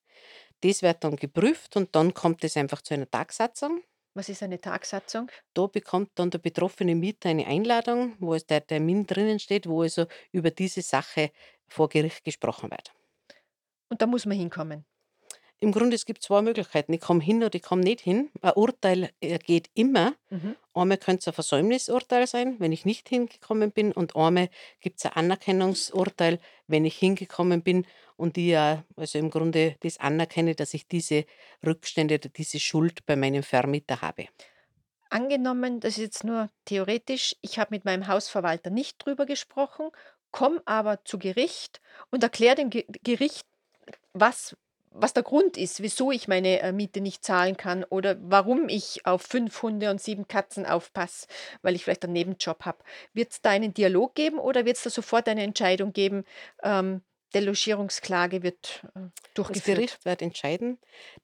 Das 0.61 0.81
wird 0.81 1.03
dann 1.03 1.17
geprüft 1.17 1.75
und 1.75 1.93
dann 1.93 2.13
kommt 2.13 2.43
es 2.45 2.55
einfach 2.55 2.81
zu 2.81 2.93
einer 2.93 3.11
Tagsatzung. 3.11 3.81
Was 4.13 4.29
ist 4.29 4.41
eine 4.43 4.61
Tagsatzung? 4.61 5.29
Da 5.53 5.67
bekommt 5.67 6.11
dann 6.15 6.29
der 6.29 6.39
betroffene 6.39 6.95
Mieter 6.95 7.27
eine 7.29 7.47
Einladung, 7.47 8.15
wo 8.19 8.33
es 8.33 8.45
der 8.45 8.65
Termin 8.65 9.05
drinnen 9.05 9.39
steht, 9.39 9.67
wo 9.67 9.81
also 9.81 10.05
über 10.31 10.51
diese 10.51 10.81
Sache 10.81 11.31
vor 11.67 11.89
Gericht 11.89 12.23
gesprochen 12.23 12.71
wird. 12.71 12.93
Und 13.89 14.01
da 14.01 14.07
muss 14.07 14.25
man 14.25 14.37
hinkommen. 14.37 14.85
Im 15.59 15.71
Grunde, 15.71 15.95
es 15.95 16.05
gibt 16.05 16.21
zwei 16.21 16.43
Möglichkeiten. 16.43 16.93
Ich 16.93 17.01
komme 17.01 17.23
hin 17.23 17.43
oder 17.43 17.55
ich 17.55 17.63
komme 17.63 17.81
nicht 17.81 18.01
hin. 18.01 18.29
Ein 18.41 18.53
Urteil 18.53 19.09
äh, 19.21 19.39
geht 19.39 19.69
immer. 19.73 20.13
Mhm. 20.29 20.55
Einmal 20.75 20.97
könnte 20.97 21.21
es 21.21 21.27
ein 21.27 21.33
Versäumnisurteil 21.33 22.27
sein, 22.27 22.57
wenn 22.59 22.71
ich 22.71 22.85
nicht 22.85 23.09
hingekommen 23.09 23.71
bin. 23.71 23.91
Und 23.91 24.15
einmal 24.15 24.49
gibt 24.81 24.99
es 24.99 25.05
ein 25.05 25.13
Anerkennungsurteil, 25.13 26.39
wenn 26.67 26.85
ich 26.85 26.95
hingekommen 26.97 27.63
bin 27.63 27.87
und 28.17 28.37
ich 28.37 28.47
ja 28.47 28.83
also 28.95 29.17
im 29.17 29.31
Grunde 29.31 29.75
das 29.79 29.99
anerkenne, 29.99 30.53
dass 30.53 30.75
ich 30.75 30.87
diese 30.87 31.25
Rückstände 31.65 32.15
oder 32.15 32.29
diese 32.29 32.59
Schuld 32.59 33.05
bei 33.07 33.15
meinem 33.15 33.41
Vermieter 33.41 34.01
habe. 34.01 34.27
Angenommen, 35.09 35.79
das 35.79 35.93
ist 35.93 36.03
jetzt 36.03 36.23
nur 36.23 36.49
theoretisch, 36.65 37.35
ich 37.41 37.57
habe 37.57 37.69
mit 37.71 37.85
meinem 37.85 38.07
Hausverwalter 38.07 38.69
nicht 38.69 39.03
drüber 39.03 39.25
gesprochen, 39.25 39.89
komme 40.31 40.61
aber 40.65 41.03
zu 41.05 41.17
Gericht 41.17 41.81
und 42.11 42.21
erkläre 42.21 42.55
dem 42.55 42.69
Ge 42.69 42.85
Gericht, 43.03 43.45
was 44.13 44.57
was 44.91 45.13
der 45.13 45.23
Grund 45.23 45.57
ist, 45.57 45.81
wieso 45.81 46.11
ich 46.11 46.27
meine, 46.27 46.59
äh, 46.61 46.71
Miete 46.71 47.01
nicht 47.01 47.23
zahlen 47.23 47.57
kann 47.57 47.83
oder 47.85 48.17
warum 48.21 48.69
ich 48.69 49.05
auf 49.05 49.21
5 49.21 49.61
Hunde 49.61 49.89
und 49.91 50.01
7 50.01 50.27
Katzen 50.27 50.65
aufpasse, 50.65 51.27
weil 51.61 51.75
ich 51.75 51.83
vielleicht 51.83 52.03
einen 52.03 52.13
Nebenjob 52.13 52.65
habe. 52.65 52.79
Wird 53.13 53.31
es 53.31 53.41
da 53.41 53.51
einen 53.51 53.73
Dialog 53.73 54.15
geben 54.15 54.39
oder 54.39 54.65
wird 54.65 54.77
es 54.77 54.83
da 54.83 54.89
sofort 54.89 55.27
eine 55.29 55.43
Entscheidung 55.43 55.93
geben, 55.93 56.23
ähm, 56.63 57.01
Delogierungsklage 57.33 58.43
wird, 58.43 58.83
äh, 58.95 58.99
Das 58.99 59.23
durchgeführt? 59.33 59.63
Gericht 59.63 60.05
wird 60.05 60.21
entscheiden. 60.21 60.79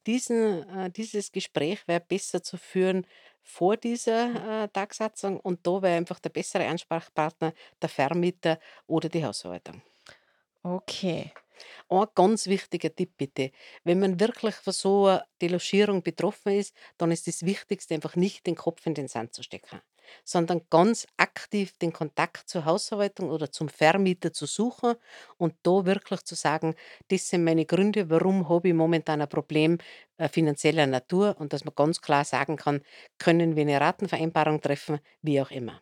Diesen, 0.06 0.68
äh, 0.70 0.90
dieses 0.92 1.32
Gespräch 1.32 1.88
wäre 1.88 2.02
besser 2.02 2.44
zu 2.44 2.58
führen 2.58 3.08
vor 3.42 3.78
dieser 3.78 4.64
äh, 4.64 4.68
Tagsatzung 4.70 5.40
und 5.40 5.66
da 5.68 5.82
wäre 5.82 5.98
einfach 5.98 6.20
der 6.20 6.30
bessere 6.30 6.68
Ansprechpartner 6.68 7.54
der 7.82 7.90
Vermieter 7.90 8.60
oder 8.88 9.10
die 9.10 9.26
Hausverwaltung. 9.26 9.82
Okay. 10.66 11.34
Ein 11.90 12.06
ganz 12.16 12.48
wichtiger 12.48 12.94
Tipp 12.96 13.12
bitte. 13.18 13.52
Wenn 13.84 14.00
man 14.00 14.20
wirklich 14.20 14.56
von 14.56 14.74
so 14.74 15.06
'ner 15.08 15.26
Delogierung 15.42 16.04
betroffen 16.04 16.54
ist, 16.54 16.76
dann 16.98 17.12
ist 17.12 17.28
das 17.28 17.44
Wichtigste 17.46 17.94
einfach 17.96 18.16
nicht 18.16 18.46
den 18.48 18.56
Kopf 18.56 18.86
in 18.86 18.94
den 18.94 19.08
Sand 19.08 19.34
zu 19.34 19.44
stecken, 19.44 19.82
sondern 20.26 20.62
ganz 20.70 21.08
aktiv 21.18 21.74
den 21.80 21.94
Kontakt 21.94 22.50
zur 22.50 22.66
Hausverwaltung 22.66 23.30
oder 23.30 23.52
zum 23.52 23.70
Vermieter 23.70 24.34
zu 24.34 24.46
suchen 24.46 24.96
und 25.38 25.56
da 25.64 25.86
wirklich 25.86 26.22
zu 26.24 26.36
sagen: 26.36 26.76
„Das 27.10 27.30
sind 27.30 27.44
meine 27.44 27.66
Gründe, 27.66 28.10
warum 28.10 28.50
habe 28.50 28.70
ich 28.70 28.74
momentan 28.74 29.22
ein 29.22 29.30
Problem, 29.30 29.78
äh, 30.18 30.30
finanzieller 30.30 30.88
Natur“, 30.88 31.36
und 31.40 31.54
dass 31.54 31.66
man 31.66 31.76
ganz 31.76 32.02
klar 32.02 32.26
sagen 32.26 32.56
kann: 32.58 32.82
„Können 33.20 33.56
wir 33.56 33.66
'ne 33.66 33.80
Ratenvereinbarung 33.82 34.62
treffen?“ 34.62 35.00
Wie 35.22 35.42
auch 35.42 35.52
immer. 35.52 35.82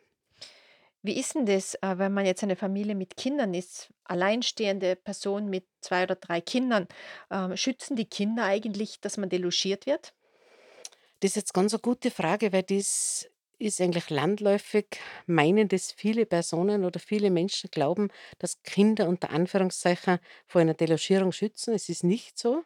Wie 1.03 1.17
ist 1.19 1.33
denn 1.33 1.47
das, 1.47 1.73
äh, 1.81 1.97
wenn 1.97 2.13
man 2.13 2.25
jetzt 2.27 2.43
eine 2.43 2.55
Familie 2.55 2.93
mit 2.93 3.17
Kindern 3.17 3.55
ist, 3.55 3.89
alleinstehende 4.03 4.95
Person 4.95 5.49
mit 5.49 5.65
2 5.81 6.03
oder 6.03 6.15
3 6.15 6.41
Kindern? 6.41 6.87
Ähm, 7.31 7.57
schützen 7.57 7.95
die 7.95 8.05
Kinder 8.05 8.43
eigentlich, 8.45 8.99
dass 9.01 9.17
man 9.17 9.29
delogiert 9.29 9.87
wird? 9.87 10.13
Das 11.23 11.31
ist 11.31 11.35
jetzt 11.35 11.53
ganz 11.53 11.71
'ne 11.73 11.79
gute 11.79 12.09
Frage, 12.09 12.51
weil 12.51 12.63
das 12.63 13.29
ist 13.59 13.79
eigentlich 13.79 14.09
landläufig 14.09 14.87
meinen 15.27 15.67
das 15.67 15.91
viele 15.91 16.25
Personen 16.25 16.83
oder 16.83 16.99
viele 16.99 17.29
Menschen 17.29 17.69
glauben, 17.69 18.07
dass 18.39 18.63
Kinder 18.63 19.07
unter 19.07 19.29
Anführungszeichen 19.29 20.17
vor 20.47 20.61
einer 20.61 20.73
Delogierung 20.73 21.31
schützen. 21.31 21.75
Es 21.75 21.89
ist 21.89 22.03
nicht 22.03 22.39
so. 22.39 22.63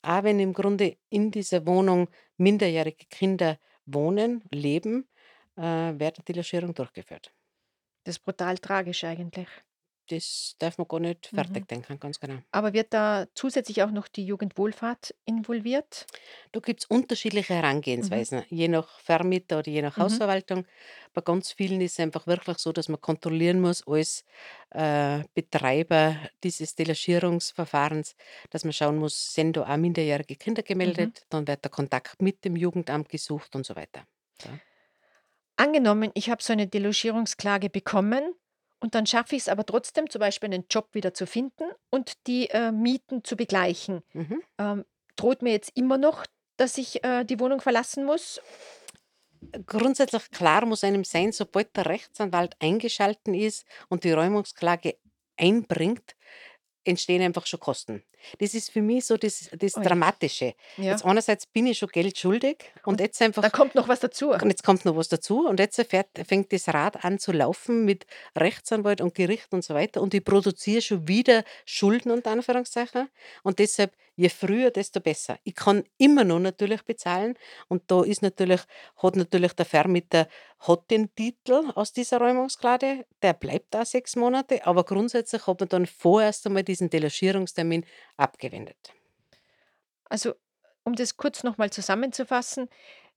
Auch 0.00 0.22
wenn 0.22 0.40
im 0.40 0.54
Grunde 0.54 0.96
in 1.10 1.30
dieser 1.30 1.66
Wohnung 1.66 2.08
minderjährige 2.38 3.04
Kinder 3.10 3.58
wohnen, 3.84 4.42
leben, 4.50 5.06
äh, 5.56 5.62
wird 5.62 6.16
'ne 6.18 6.24
Delogierung 6.26 6.72
durchgeführt. 6.72 7.32
Das 8.02 8.16
ist 8.16 8.24
brutal 8.24 8.58
tragisch 8.58 9.04
eigentlich. 9.04 9.48
Das 10.08 10.56
darf 10.58 10.76
man 10.76 10.88
gar 10.88 11.00
nicht 11.00 11.26
Mhm. 11.30 11.64
fertig 11.64 11.66
denken, 11.68 11.98
ganz 12.00 12.18
genau. 12.20 12.40
Aber 12.52 12.72
wird 12.74 12.94
da 12.94 13.26
zusätzlich 13.34 13.82
auch 13.82 13.90
noch 13.92 14.08
die 14.08 14.26
Jugendwohlfahrt 14.26 15.14
involviert? 15.26 16.08
Da 16.52 16.60
gibt's 16.60 16.84
unterschiedliche 16.86 17.54
Mhm. 18.00 18.24
Herangehensweisen, 18.34 18.44
je 18.48 18.68
nach 18.68 18.98
Vermieter 19.00 19.58
oder 19.60 19.70
je 19.70 19.82
nach 19.82 19.98
Mhm. 19.98 19.98
Hausverwaltung. 19.98 20.66
Bei 21.14 21.20
ganz 21.22 21.52
vielen 21.52 21.80
ist 21.80 21.92
es 21.92 22.00
einfach 22.00 22.26
wirklich 22.26 22.58
so, 22.58 22.72
dass 22.72 22.88
man 22.88 23.00
kontrollieren 23.00 23.60
muss 23.60 23.86
als, 23.86 24.24
äh, 24.70 25.24
Betreiber 25.34 26.16
dieses 26.44 26.74
Delogierungsverfahrens, 26.74 28.14
dass 28.50 28.64
man 28.64 28.72
schauen 28.72 28.98
muss, 28.98 29.34
sind 29.34 29.56
da 29.56 29.62
auch 29.72 29.76
minderjährige 29.76 30.36
Kinder 30.36 30.62
Mhm. 30.84 31.10
gemeldet? 31.10 31.24
Dann 31.30 31.46
wird 31.46 31.64
der 31.64 31.70
Kontakt 31.70 32.22
mit 32.22 32.44
dem 32.44 32.56
Jugendamt 32.56 33.08
gesucht 33.08 33.54
und 33.56 33.66
so 33.66 33.76
weiter, 33.76 34.04
ja. 34.44 34.60
Angenommen, 35.58 36.12
ich 36.14 36.30
habe 36.30 36.40
so 36.40 36.52
eine 36.52 36.68
Delogierungsklage 36.68 37.68
bekommen 37.68 38.32
und 38.78 38.94
dann 38.94 39.06
schaffe 39.06 39.34
ich's 39.34 39.48
aber 39.48 39.66
trotzdem, 39.66 40.08
zum 40.08 40.20
Beispiel 40.20 40.52
einen 40.52 40.66
Job 40.70 40.88
wieder 40.92 41.12
zu 41.14 41.26
finden 41.26 41.64
und 41.90 42.12
die, 42.28 42.48
äh, 42.50 42.70
Mieten 42.70 43.24
zu 43.24 43.36
begleichen. 43.36 44.02
Mhm. 44.12 44.40
Ähm, 44.58 44.84
droht 45.16 45.42
mir 45.42 45.50
jetzt 45.50 45.76
immer 45.76 45.98
noch, 45.98 46.26
dass 46.58 46.78
ich, 46.78 47.02
äh, 47.02 47.24
die 47.24 47.40
Wohnung 47.40 47.60
verlassen 47.60 48.04
muss? 48.04 48.40
Grundsätzlich 49.66 50.30
klar 50.30 50.64
muss 50.64 50.84
einem 50.84 51.02
sein, 51.02 51.32
sobald 51.32 51.76
der 51.76 51.86
Rechtsanwalt 51.86 52.54
eingeschalten 52.60 53.34
ist 53.34 53.66
und 53.88 54.04
die 54.04 54.12
Räumungsklage 54.12 54.96
einbringt, 55.36 56.14
entstehen 56.84 57.22
einfach 57.22 57.46
schon 57.46 57.58
Kosten. 57.60 58.04
Das 58.38 58.54
ist 58.54 58.70
für 58.70 58.82
mich 58.82 59.06
so 59.06 59.16
das 59.16 59.50
das. 59.58 59.72
Dramatische. 59.72 60.54
Ja. 60.76 60.92
Jetzt 60.92 61.04
einerseits 61.04 61.46
bin 61.46 61.66
ich 61.66 61.78
schon 61.78 61.88
Geld 61.90 62.18
schuldig 62.18 62.64
und 62.84 62.94
Und 62.94 63.00
jetzt 63.00 63.20
da 63.20 63.26
einfach 63.26 63.52
kommt 63.52 63.74
noch 63.74 63.88
was 63.88 64.00
dazu. 64.00 64.30
und 64.30 64.48
jetzt 64.50 64.64
kommt 64.64 64.84
noch 64.84 64.96
was 64.96 65.08
dazu 65.08 65.46
und 65.46 65.60
jetzt 65.60 65.80
fährt 65.88 66.08
fängt 66.26 66.52
das 66.52 66.68
Rad 66.68 67.04
an 67.04 67.18
zu 67.18 67.32
laufen 67.32 67.84
mit 67.84 68.06
Rechtsanwalt 68.36 69.00
und 69.00 69.14
Gericht 69.14 69.52
und 69.52 69.62
so 69.64 69.74
weiter 69.74 70.02
und 70.02 70.14
ich 70.14 70.24
produziere 70.24 70.82
schon 70.82 71.06
wieder 71.08 71.44
Schulden 71.64 72.10
unter 72.10 72.30
Anführungszeichen 72.30 73.08
und 73.42 73.58
deshalb, 73.58 73.92
je 74.16 74.28
früher, 74.28 74.70
desto 74.70 75.00
besser. 75.00 75.38
Ich 75.44 75.54
kann 75.54 75.84
immer 75.96 76.24
noch 76.24 76.40
natürlich 76.40 76.82
bezahlen 76.82 77.36
und 77.68 77.82
da 77.86 78.02
ist 78.02 78.22
natürlich 78.22 78.60
hat 78.96 79.16
natürlich 79.16 79.52
der 79.52 79.64
Vermieter 79.66 80.28
hat 80.60 80.90
den 80.90 81.14
Titel 81.14 81.70
aus 81.76 81.92
dieser 81.92 82.18
Räumungsklage, 82.18 83.06
der 83.22 83.32
bleibt 83.34 83.74
da 83.74 83.84
6 83.84 84.16
Monate, 84.16 84.66
aber 84.66 84.82
grundsätzlich 84.82 85.46
hat 85.46 85.60
man 85.60 85.68
dann 85.68 85.86
vorerst 85.86 86.46
einmal 86.46 86.64
diesen 86.64 86.90
Delogierungstermin 86.90 87.84
abgewendet. 88.18 88.92
Also, 90.04 90.34
um 90.84 90.94
das 90.94 91.16
kurz 91.16 91.44
noch 91.44 91.58
mal 91.58 91.70
zusammenzufassen, 91.70 92.68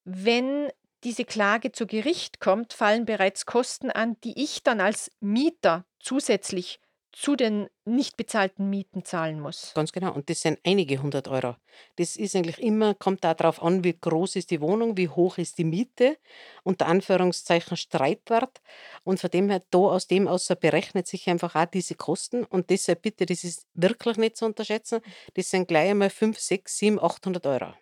wenn 0.03 0.69
diese 1.03 1.25
Klage 1.25 1.71
zu 1.71 1.87
Gericht 1.87 2.39
kommt, 2.39 2.73
fallen 2.73 3.05
bereits 3.05 3.45
Kosten 3.45 3.89
an, 3.91 4.17
die 4.23 4.41
ich 4.41 4.63
dann 4.63 4.81
als 4.81 5.11
Mieter 5.19 5.85
zusätzlich 5.99 6.79
zu 7.13 7.35
den 7.35 7.67
nicht 7.85 8.17
bezahlten 8.17 8.69
Mieten 8.69 9.03
zahlen 9.05 9.39
muss. 9.39 9.73
Ganz 9.75 9.91
genau 9.91 10.13
und 10.13 10.29
das 10.29 10.41
sind 10.41 10.59
einige 10.65 11.01
100 11.01 11.27
€. 11.27 11.55
Das 11.97 12.15
ist 12.15 12.35
eigentlich 12.35 12.59
immer 12.59 12.93
kommt 12.93 13.23
da 13.23 13.33
drauf 13.33 13.61
an, 13.61 13.83
wie 13.83 13.97
groß 13.99 14.35
ist 14.35 14.51
die 14.51 14.61
Wohnung, 14.61 14.97
wie 14.97 15.09
hoch 15.09 15.37
ist 15.37 15.57
die 15.57 15.63
Miete, 15.63 16.17
unter 16.63 16.87
Anführungszeichen 16.87 17.77
Streitwert 17.77 18.61
und 19.03 19.19
von 19.19 19.29
dem 19.29 19.49
her 19.49 19.63
da 19.71 19.79
aus 19.79 20.07
dem 20.07 20.27
außer 20.27 20.55
berechnet 20.55 21.07
sich 21.07 21.29
einfach 21.29 21.55
auch 21.55 21.65
diese 21.65 21.95
Kosten 21.95 22.43
und 22.45 22.69
deshalb 22.69 23.01
bitte, 23.01 23.25
das 23.25 23.43
ist 23.43 23.65
wirklich 23.73 24.17
nicht 24.17 24.37
zu 24.37 24.45
unterschätzen. 24.45 25.01
Das 25.33 25.49
sind 25.49 25.67
gleich 25.67 25.91
einmal 25.91 26.09
5, 26.09 26.39
6, 26.39 26.77
7, 26.77 26.99
800 26.99 27.45
€. 27.45 27.80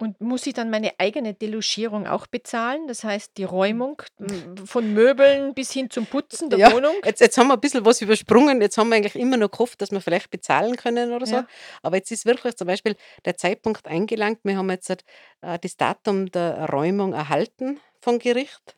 Und 0.00 0.18
muss 0.18 0.46
ich 0.46 0.54
dann 0.54 0.70
meine 0.70 0.92
eigene 0.98 1.34
Delogierung 1.34 2.06
auch 2.06 2.26
bezahlen? 2.26 2.86
Das 2.88 3.04
heißt, 3.04 3.36
die 3.36 3.44
Räumung, 3.44 4.00
hm, 4.18 4.56
von 4.66 4.94
Möbeln 4.94 5.52
bis 5.52 5.72
hin 5.72 5.90
zum 5.90 6.06
Putzen 6.06 6.48
der 6.48 6.58
Ja, 6.58 6.72
Wohnung? 6.72 7.02
jetzt 7.04 7.20
jetzt 7.20 7.38
haben 7.38 7.46
wir 7.48 7.54
'n 7.54 7.60
bisschen 7.60 7.84
was 7.84 8.00
übersprungen. 8.00 8.60
Jetzt 8.60 8.76
haben 8.76 8.88
wir 8.88 8.96
eigentlich 8.96 9.14
immer 9.14 9.36
noch 9.36 9.50
gehofft, 9.50 9.80
dass 9.80 9.90
wir 9.92 10.00
vielleicht 10.00 10.30
bezahlen 10.30 10.76
können 10.76 11.12
oder 11.12 11.26
so. 11.26 11.42
Ja. 11.42 11.46
Aber 11.82 11.96
jetzt 11.96 12.10
ist 12.10 12.26
wirklich 12.26 12.56
zum 12.56 12.66
Beispiel 12.66 12.96
der 13.24 13.36
Zeitpunkt 13.36 13.86
eingelangt. 13.86 14.40
Wir 14.42 14.56
haben 14.56 14.68
jetzt, 14.70 14.90
äh, 14.90 15.58
das 15.60 15.76
Datum 15.76 16.30
der 16.30 16.68
Räumung 16.70 17.12
erhalten 17.12 17.80
vom 18.00 18.18
Gericht 18.18 18.76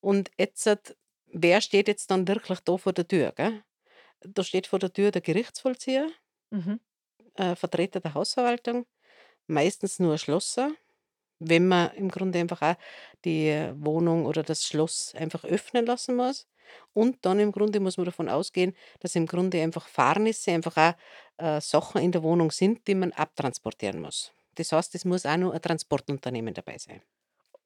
und 0.00 0.30
jetzt 0.38 0.68
wer 1.28 1.60
steht 1.62 1.88
jetzt 1.88 2.10
dann 2.10 2.28
wirklich 2.28 2.60
da 2.60 2.76
vor 2.78 2.92
der 2.94 3.08
Tür, 3.08 3.32
gell? 3.36 3.62
Da 4.22 4.44
steht 4.44 4.66
vor 4.68 4.78
der 4.80 4.92
Tür 4.92 5.10
der 5.12 5.22
Gerichtsvollzieher 5.22 6.08
Mhm. 6.52 6.80
äh, 7.36 7.54
Vertreter 7.56 8.00
der 8.00 8.14
Hausverwaltung, 8.14 8.86
meistens 9.50 9.98
nur 9.98 10.18
Schlosser, 10.18 10.72
wenn 11.38 11.68
man 11.68 11.92
im 11.94 12.10
Grunde 12.10 12.38
einfach 12.38 12.62
auch 12.62 12.76
die 13.24 13.70
Wohnung 13.76 14.26
oder 14.26 14.42
das 14.42 14.64
Schloss 14.64 15.14
einfach 15.16 15.44
öffnen 15.44 15.86
lassen 15.86 16.16
muss. 16.16 16.46
Und 16.92 17.18
dann 17.22 17.40
im 17.40 17.50
Grunde 17.50 17.80
muss 17.80 17.96
man 17.96 18.06
davon 18.06 18.28
ausgehen, 18.28 18.76
dass 19.00 19.16
im 19.16 19.26
Grunde 19.26 19.60
einfach 19.60 19.88
Fahrnisse, 19.88 20.52
einfach 20.52 20.76
auch, 20.76 20.94
äh, 21.38 21.60
Sachen 21.60 22.00
in 22.00 22.12
der 22.12 22.22
Wohnung 22.22 22.50
sind, 22.52 22.86
die 22.86 22.94
man 22.94 23.12
abtransportieren 23.12 24.00
muss. 24.00 24.32
Das 24.54 24.72
heißt, 24.72 24.94
es 24.94 25.04
muss 25.04 25.26
auch 25.26 25.36
noch 25.36 25.52
ein 25.52 25.62
Transportunternehmen 25.62 26.54
dabei 26.54 26.78
sein. 26.78 27.02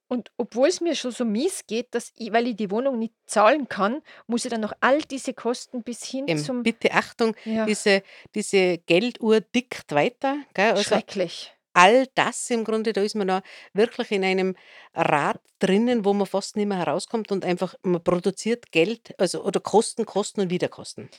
Und 0.07 0.31
obwohl's 0.37 0.81
mir 0.81 0.95
schon 0.95 1.11
so 1.11 1.25
mies 1.25 1.67
geht, 1.67 1.95
dass 1.95 2.13
i 2.21 2.31
weil 2.33 2.47
ich 2.49 2.57
die 2.57 2.71
Wohnung 2.71 2.99
nicht 2.99 3.15
zahlen 3.27 3.69
kann, 3.69 4.03
muss 4.27 4.45
ich 4.45 4.51
dann 4.51 4.61
noch 4.61 4.73
all 4.81 5.01
diese 5.01 5.33
Kosten 5.33 5.83
bis 5.83 6.05
hin 6.05 6.27
Ähm, 6.29 6.39
zum 6.39 6.63
bitte 6.63 6.93
Achtung, 6.93 7.35
ja, 7.45 7.65
diese 7.65 8.03
diese 8.35 8.79
Gelduhr 8.79 9.41
tickt 9.51 9.93
weiter, 9.93 10.37
gell? 10.53 10.73
Also 10.73 10.83
schrecklich. 10.83 11.55
All 11.75 12.07
das 12.15 12.49
im 12.51 12.65
Grunde, 12.65 12.93
da 12.93 13.03
ist 13.03 13.15
man 13.15 13.29
da 13.29 13.43
wirklich 13.73 14.11
in 14.11 14.25
einem 14.25 14.57
Rad 14.95 15.41
drinnen, 15.59 16.05
wo 16.05 16.13
man 16.15 16.27
fast 16.27 16.57
nicht 16.57 16.67
mehr 16.67 16.79
herauskommt 16.79 17.31
und 17.31 17.45
einfach 17.45 17.75
man 17.83 18.03
produziert 18.03 18.73
Geld, 18.73 19.15
also 19.19 19.45
oder 19.45 19.61
Kosten, 19.61 20.07
Kosten 20.07 20.41
und 20.41 20.51
wieder 20.51 20.69
Kosten. 20.69 21.11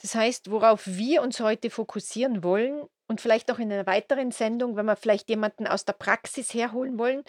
Das 0.00 0.14
heißt, 0.14 0.50
worauf 0.50 0.86
wir 0.86 1.22
uns 1.22 1.40
heute 1.40 1.68
fokussieren 1.68 2.42
wollen 2.42 2.84
und 3.06 3.20
vielleicht 3.20 3.50
auch 3.50 3.58
in 3.58 3.70
einer 3.70 3.86
weiteren 3.86 4.30
Sendung, 4.30 4.76
wenn 4.76 4.86
wir 4.86 4.96
vielleicht 4.96 5.28
jemanden 5.28 5.66
aus 5.66 5.84
der 5.84 5.92
Praxis 5.92 6.54
herholen 6.54 6.98
wollen, 6.98 7.22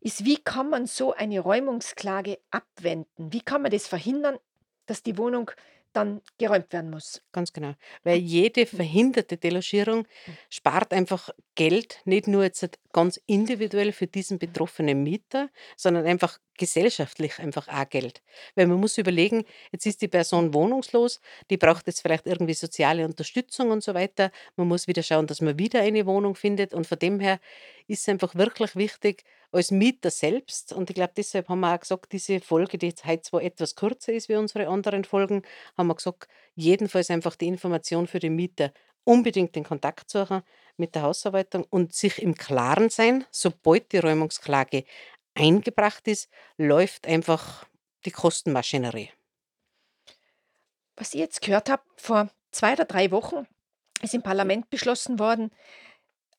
ist, 0.00 0.24
wie 0.24 0.38
kann 0.38 0.70
man 0.70 0.86
so 0.86 1.12
eine 1.12 1.40
Räumungsklage 1.40 2.38
abwenden? 2.50 3.32
Wie 3.32 3.42
kann 3.42 3.62
man 3.62 3.72
das 3.72 3.86
verhindern, 3.86 4.38
dass 4.86 5.02
die 5.02 5.18
Wohnung 5.18 5.50
dann 5.94 6.20
geräumt 6.38 6.72
werden 6.72 6.90
muss? 6.90 7.22
Ganz 7.32 7.52
genau. 7.52 7.74
Weil 8.04 8.18
jede 8.18 8.66
Hm, 8.72 8.78
verhinderte 8.78 9.36
Delogierung 9.36 10.06
spart 10.48 10.92
einfach 10.92 11.30
Geld, 11.56 12.00
nicht 12.04 12.28
nur 12.28 12.44
jetzt 12.44 12.78
ganz 12.92 13.20
individuell 13.26 13.92
für 13.92 14.06
diesen 14.06 14.38
betroffenen 14.38 15.02
Mieter, 15.02 15.50
sondern 15.76 16.06
einfach 16.06 16.38
gesellschaftlich 16.56 17.40
einfach 17.40 17.66
auch 17.68 17.88
Geld. 17.88 18.22
Weil 18.54 18.68
man 18.68 18.78
muss 18.78 18.98
überlegen, 18.98 19.44
jetzt 19.72 19.86
ist 19.86 20.00
die 20.02 20.08
Person 20.08 20.54
wohnungslos, 20.54 21.20
die 21.50 21.56
braucht 21.56 21.88
jetzt 21.88 22.02
vielleicht 22.02 22.26
irgendwie 22.26 22.54
soziale 22.54 23.04
Unterstützung 23.04 23.70
und 23.70 23.82
so 23.82 23.94
weiter. 23.94 24.30
Man 24.56 24.68
muss 24.68 24.86
wieder 24.86 25.02
schauen, 25.02 25.26
dass 25.26 25.40
man 25.40 25.58
wieder 25.58 25.80
eine 25.80 26.06
Wohnung 26.06 26.36
findet 26.36 26.72
und 26.72 26.86
von 26.86 26.98
dem 27.00 27.18
her 27.18 27.40
ist 27.88 28.02
es 28.02 28.08
einfach 28.08 28.34
wirklich 28.36 28.76
wichtig 28.76 29.24
als 29.54 29.70
Mieter 29.70 30.10
selbst 30.10 30.72
und 30.72 30.90
ich 30.90 30.94
glaube, 30.96 31.12
deshalb 31.16 31.48
haben 31.48 31.60
wir 31.60 31.74
auch 31.74 31.80
gesagt, 31.80 32.12
diese 32.12 32.40
Folge, 32.40 32.76
die 32.76 32.88
jetzt 32.88 33.04
heute 33.04 33.22
zwar 33.22 33.42
etwas 33.42 33.76
kürzer 33.76 34.12
ist 34.12 34.28
wie 34.28 34.36
unsere 34.36 34.68
anderen 34.68 35.04
Folgen, 35.04 35.42
haben 35.78 35.86
wir 35.86 35.94
gesagt, 35.94 36.28
jedenfalls 36.56 37.10
einfach 37.10 37.36
die 37.36 37.46
Information 37.46 38.06
für 38.06 38.18
den 38.18 38.34
Mieter 38.34 38.72
unbedingt 39.04 39.54
den 39.54 39.64
Kontakt 39.64 40.10
suchen 40.10 40.42
mit 40.76 40.94
der 40.94 41.02
Hausverwaltung 41.02 41.64
und 41.70 41.94
sich 41.94 42.20
im 42.20 42.34
Klaren 42.34 42.90
sein, 42.90 43.24
sobald 43.30 43.92
die 43.92 43.98
Räumungsklage 43.98 44.84
eingebracht 45.34 46.08
ist, 46.08 46.28
läuft 46.56 47.06
einfach 47.06 47.66
die 48.04 48.10
Kostenmaschinerie. 48.10 49.10
Was 50.96 51.14
ich 51.14 51.20
jetzt 51.20 51.42
gehört 51.42 51.70
habe, 51.70 51.82
vor 51.96 52.30
2 52.52 52.72
oder 52.74 52.84
3 52.86 53.10
Wochen 53.10 53.46
ist 54.02 54.14
im 54.14 54.22
Parlament 54.22 54.70
beschlossen 54.70 55.18
worden, 55.18 55.50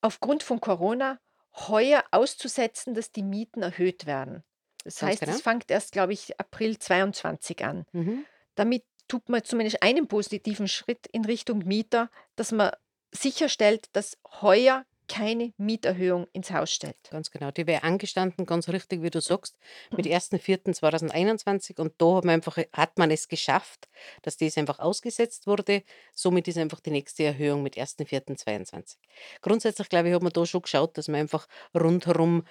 aufgrund 0.02 0.44
von 0.44 0.60
Corona 0.60 1.20
heuer 1.56 2.04
auszusetzen, 2.12 2.94
dass 2.94 3.12
die 3.12 3.24
Mieten 3.24 3.62
erhöht 3.62 4.06
werden. 4.06 4.44
Das 4.84 5.00
Ganz 5.00 5.14
heißt, 5.14 5.20
genau. 5.22 5.34
es 5.34 5.42
fängt 5.42 5.72
erst, 5.72 5.92
glaube 5.92 6.14
ich, 6.14 6.40
April 6.40 6.78
22 6.78 7.64
an. 7.66 7.86
Mhm. 7.92 8.26
Damit 8.56 8.84
tut 9.08 9.30
man 9.30 9.44
zumindest 9.44 9.82
einen 9.82 10.08
positiven 10.08 10.68
Schritt 10.68 11.08
in 11.08 11.26
Richtung 11.26 11.60
Mieter, 11.60 12.10
dass 12.36 12.52
man 12.52 12.72
sicherstellt, 13.12 13.88
dass 13.94 14.18
heuer 14.42 14.86
keine 15.08 15.54
Mieterhöhung 15.58 16.28
ins 16.34 16.52
Haus 16.52 16.72
stellt. 16.72 16.98
Ganz 17.10 17.32
genau. 17.32 17.52
Die 17.52 17.68
wäre 17.68 17.84
angestanden, 17.84 18.46
ganz 18.46 18.70
richtig, 18.70 19.02
wie 19.02 19.10
du 19.10 19.22
sagst, 19.22 19.58
mit 19.96 20.06
1.4.2021 20.06 21.80
und 21.80 21.94
da 21.98 22.16
hat 22.16 22.26
man 22.26 22.36
einfach 22.36 22.58
hat 22.74 22.98
man 22.98 23.12
es 23.12 23.28
geschafft, 23.28 23.88
dass 24.22 24.38
das 24.38 24.58
einfach 24.58 24.80
ausgesetzt 24.80 25.48
wurde. 25.48 25.84
Somit 26.14 26.48
ist 26.48 26.58
einfach 26.58 26.80
die 26.80 26.92
nächste 26.92 27.24
Erhöhung 27.24 27.64
mit 27.64 27.76
1.4.22. 27.76 28.98
Grundsätzlich, 29.42 29.90
glaube 29.90 30.10
ich, 30.10 30.16
hat 30.16 30.24
man 30.24 30.34
da 30.34 30.46
schon 30.46 30.62
geschaut, 30.62 30.98
dass 30.98 31.08
man 31.08 31.22
einfach 31.22 31.48
rundherum 31.74 32.44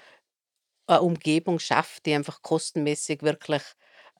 eine 0.86 1.02
Umgebung 1.02 1.58
schafft, 1.58 2.06
die 2.06 2.14
einfach 2.14 2.42
kostenmäßig 2.42 3.22
wirklich, 3.22 3.62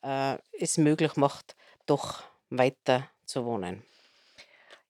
äh, 0.02 0.38
es 0.58 0.78
möglich 0.78 1.16
macht, 1.16 1.56
doch 1.86 2.22
weiter 2.50 3.08
zu 3.26 3.44
wohnen. 3.44 3.84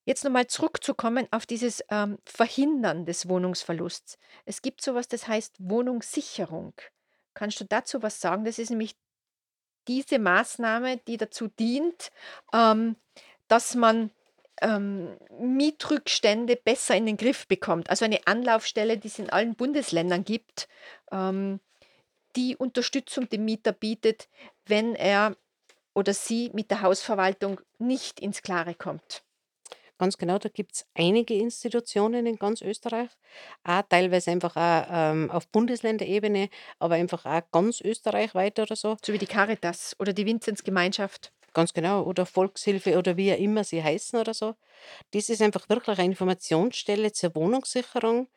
Jetzt 0.05 0.25
nochmal 0.25 0.47
zurückzukommen 0.47 1.27
auf 1.31 1.47
dieses 1.47 1.83
ähm, 1.91 2.19
Verhindern 2.25 3.07
des 3.07 3.29
Wohnungsverlusts. 3.29 4.19
Es 4.45 4.61
gibt 4.61 4.83
sowas, 4.83 5.09
das 5.09 5.27
heißt 5.29 5.57
Wohnungssicherung. 5.59 6.75
Kannst 7.33 7.61
du 7.61 7.65
dazu 7.65 8.03
was 8.03 8.21
sagen? 8.21 8.45
Das 8.45 8.59
ist 8.59 8.71
nämlich 8.71 8.97
diese 9.89 10.19
Maßnahme, 10.19 10.99
die 11.09 11.17
dazu 11.17 11.49
dient, 11.49 12.13
ähm, 12.53 12.97
dass 13.49 13.75
man 13.75 14.11
ähm, 14.61 15.17
Mietrückstände 15.39 16.57
besser 16.57 16.95
in 16.95 17.07
den 17.07 17.17
Griff 17.17 17.47
bekommt. 17.49 17.91
Also 17.91 18.05
eine 18.05 18.27
Anlaufstelle, 18.27 18.99
die 18.99 19.09
es 19.09 19.19
in 19.19 19.31
allen 19.31 19.55
Bundesländern 19.55 20.25
gibt, 20.25 20.69
ähm, 21.11 21.61
die 22.37 22.57
Unterstützung 22.57 23.29
dem 23.29 23.45
Mieter 23.45 23.73
bietet, 23.73 24.29
wenn 24.67 24.95
er 24.95 25.37
oder 25.95 26.13
sie 26.13 26.51
mit 26.53 26.71
der 26.71 26.83
Hausverwaltung 26.83 27.61
nicht 27.79 28.21
ins 28.21 28.43
Klare 28.43 28.75
kommt. 28.75 29.24
Ganz 29.99 30.19
genau, 30.19 30.39
da 30.39 30.49
gibt 30.49 30.75
es 30.75 30.87
einige 30.95 31.35
Institutionen 31.35 32.27
in 32.27 32.37
ganz 32.37 32.61
Österreich, 32.63 33.11
auch 33.63 33.83
teilweise 33.89 34.33
einfach 34.33 34.57
auch, 34.57 34.87
ähm, 34.91 35.31
auf 35.31 35.47
Bundesländerebene, 35.49 36.49
aber 36.81 36.97
einfach 36.97 37.25
auch 37.25 37.43
ganz 37.53 37.81
österreichweit 37.81 38.59
oder 38.59 38.75
so. 38.75 38.97
So 39.05 39.13
wie 39.13 39.19
die 39.19 39.27
Caritas 39.27 39.95
oder 40.01 40.13
die 40.13 40.27
Vinzenzgemeinschaft. 40.27 41.33
Ganz 41.53 41.73
genau, 41.73 42.03
oder 42.03 42.27
Volkshilfe 42.27 42.99
oder 42.99 43.17
wie 43.17 43.33
auch 43.33 43.39
immer 43.39 43.63
sie 43.63 43.83
heißen 43.85 44.19
oder 44.19 44.35
so. 44.35 44.57
Das 45.13 45.29
ist 45.29 45.43
einfach 45.43 45.69
wirklich 45.69 45.99
eine 45.99 46.09
Informationsstelle 46.11 47.13
zur 47.13 47.35
Wohnungssicherung 47.37 48.29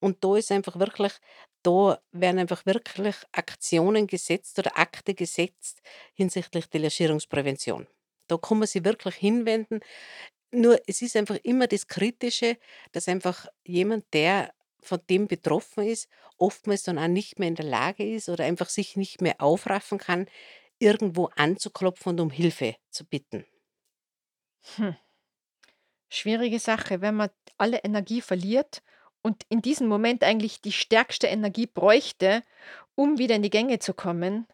und 0.00 0.24
da 0.24 0.36
ist 0.36 0.52
einfach 0.52 0.78
wirklich 0.78 1.12
da 1.62 1.98
werden 2.12 2.38
einfach 2.40 2.66
wirklich 2.66 3.16
Aktionen 3.32 4.06
gesetzt 4.06 4.58
oder 4.58 4.78
Akte 4.78 5.14
gesetzt 5.14 5.82
hinsichtlich 6.14 6.66
der 6.68 6.80
Legierungsprävention. 6.80 7.86
Da 8.28 8.36
kann 8.38 8.58
man 8.58 8.68
sich 8.68 8.84
wirklich 8.84 9.16
hinwenden. 9.16 9.80
Nur 10.54 10.80
es 10.86 11.02
ist 11.02 11.16
einfach 11.16 11.36
immer 11.42 11.66
das 11.66 11.86
Kritische, 11.86 12.56
dass 12.92 13.08
einfach 13.08 13.46
jemand, 13.64 14.04
der 14.12 14.54
von 14.80 15.00
dem 15.10 15.26
betroffen 15.26 15.84
ist, 15.84 16.08
oftmals 16.38 16.82
dann 16.82 16.98
auch 16.98 17.08
nicht 17.08 17.38
mehr 17.38 17.48
in 17.48 17.54
der 17.54 17.64
Lage 17.64 18.08
ist 18.08 18.28
oder 18.28 18.44
einfach 18.44 18.68
sich 18.68 18.96
nicht 18.96 19.20
mehr 19.20 19.40
aufraffen 19.40 19.98
kann, 19.98 20.26
irgendwo 20.78 21.30
anzuklopfen 21.36 22.10
und 22.10 22.20
um 22.20 22.30
Hilfe 22.30 22.76
zu 22.90 23.04
bitten. 23.04 23.46
Hm. 24.76 24.96
Schwierige 26.08 26.58
Sache, 26.58 27.00
wenn 27.00 27.16
man 27.16 27.30
alle 27.58 27.78
Energie 27.78 28.20
verliert 28.20 28.82
und 29.22 29.44
in 29.48 29.62
diesem 29.62 29.88
Moment 29.88 30.22
eigentlich 30.22 30.60
die 30.60 30.72
stärkste 30.72 31.26
Energie 31.26 31.66
bräuchte, 31.66 32.42
um 32.94 33.18
wieder 33.18 33.34
in 33.34 33.42
die 33.42 33.50
Gänge 33.50 33.78
zu 33.78 33.94
kommen. 33.94 34.46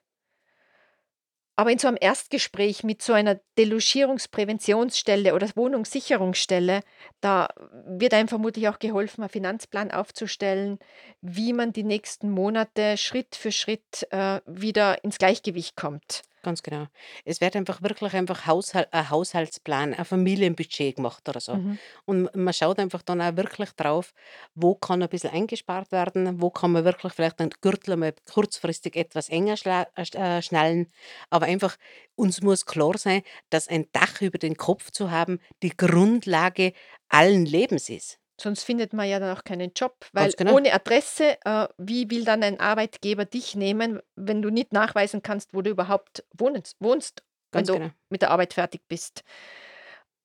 Aber 1.61 1.71
in 1.71 1.79
so 1.79 1.89
einem 1.89 1.99
Erstgespräch 2.01 2.85
mit 2.85 3.03
so 3.03 3.13
einer 3.13 3.39
Delogierungspräventionsstelle 3.59 5.35
oder 5.35 5.47
Wohnungssicherungsstelle, 5.55 6.81
da 7.21 7.49
wird 7.85 8.15
einem 8.15 8.29
vermutlich 8.29 8.67
auch 8.69 8.79
geholfen, 8.79 9.21
einen 9.21 9.29
Finanzplan 9.29 9.91
aufzustellen, 9.91 10.79
wie 11.21 11.53
man 11.53 11.75
die 11.75 11.83
nächsten 11.83 12.31
Monate 12.31 12.97
Schritt 12.97 13.37
für 13.37 13.53
Schritt, 13.53 14.09
äh, 14.11 14.41
wieder 14.47 15.05
ins 15.05 15.19
Gleichgewicht 15.19 15.77
kommt. 15.77 16.23
Ganz 16.43 16.63
genau. 16.63 16.87
Es 17.25 17.41
wird 17.43 17.55
einfach 17.55 17.83
wirklich 17.83 18.15
einfach 18.15 18.47
Haushalt 18.47 18.89
ein 18.93 19.11
Haushaltsplan, 19.11 19.93
ein 19.93 20.05
Familienbudget 20.05 20.97
gemacht 20.97 21.29
oder 21.29 21.41
so. 21.41 21.57
Mhm. 21.57 21.79
Und 22.07 22.35
man 22.35 22.55
schaut 22.55 22.79
einfach 22.79 23.03
dann 23.03 23.21
auch 23.21 23.37
wirklich 23.37 23.71
drauf, 23.73 24.15
wo 24.55 24.75
kann 24.75 25.03
ein 25.03 25.09
bisschen 25.09 25.31
eingespart 25.31 25.93
werden, 25.93 26.41
wo 26.41 26.51
kann 26.51 26.73
man 26.73 26.85
wirklich 26.85 27.13
vielleicht 27.13 27.41
den 27.41 27.51
Gürtel 27.61 27.93
einmal 27.93 28.15
kurzfristig 28.33 28.97
etwas 28.97 29.29
enger 29.29 29.57
äh, 29.67 29.85
äh, 30.13 30.41
schnallen. 30.43 30.91
Aber 31.29 31.45
einfach 31.47 31.77
uns 32.15 32.41
muss 32.41 32.65
klar 32.65 32.97
sein, 32.97 33.23
dass 33.51 33.69
ein 33.69 33.87
Dach 33.93 34.23
über 34.23 34.39
den 34.39 34.57
Kopf 34.57 34.91
zu 34.91 35.11
haben 35.11 35.41
die 35.63 35.77
Grundlage 35.77 36.73
allen 37.09 37.45
Lebens 37.45 37.89
ist. 37.91 38.20
Sonst 38.41 38.65
findet 38.65 38.93
man 38.95 39.07
ja 39.07 39.19
dann 39.19 39.37
auch 39.37 39.45
keinen 39.45 39.73
Job, 39.75 40.07
weil 40.13 40.33
genau. 40.33 40.55
ohne 40.55 40.73
Adresse, 40.73 41.37
äh, 41.45 41.69
wie 41.77 42.11
will 42.11 42.25
dann 42.25 42.43
ein 42.43 42.59
Arbeitgeber 42.59 43.27
dich 43.27 43.55
nehmen, 43.55 44.01
wenn 44.17 44.41
du 44.41 44.49
nicht 44.49 44.73
nachweisen 44.73 45.23
kannst, 45.23 45.53
wo 45.53 45.61
du 45.61 45.71
überhaupt 45.71 46.25
wohnst, 46.33 46.81
wenn 46.81 47.65
Ganz 47.65 47.69
du 47.69 47.75
genau. 47.75 47.91
mit 48.09 48.23
der 48.23 48.31
Arbeit 48.31 48.55
fertig 48.55 48.81
bist? 48.89 49.25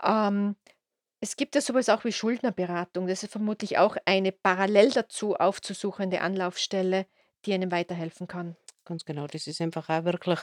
Ähm, 0.01 0.56
es 1.19 1.36
gibt 1.36 1.56
ja 1.56 1.62
so 1.62 1.73
auch 1.73 2.06
wie 2.06 2.12
Schuldnerberatung. 2.13 3.08
Das 3.08 3.23
ist 3.23 3.32
vermutlich 3.32 3.78
auch 3.78 3.97
eine 4.06 4.32
parallel 4.32 4.91
dazu 4.91 5.36
aufzusuchende 5.36 6.21
Anlaufstelle, 6.21 7.08
die 7.45 7.54
einem 7.54 7.71
weiterhelfen 7.71 8.28
kann. 8.28 8.56
Ganz 8.86 9.04
genau. 9.04 9.28
Das 9.28 9.48
ist 9.48 9.62
einfach 9.62 9.89
auch 9.89 10.04
wirklich 10.06 10.39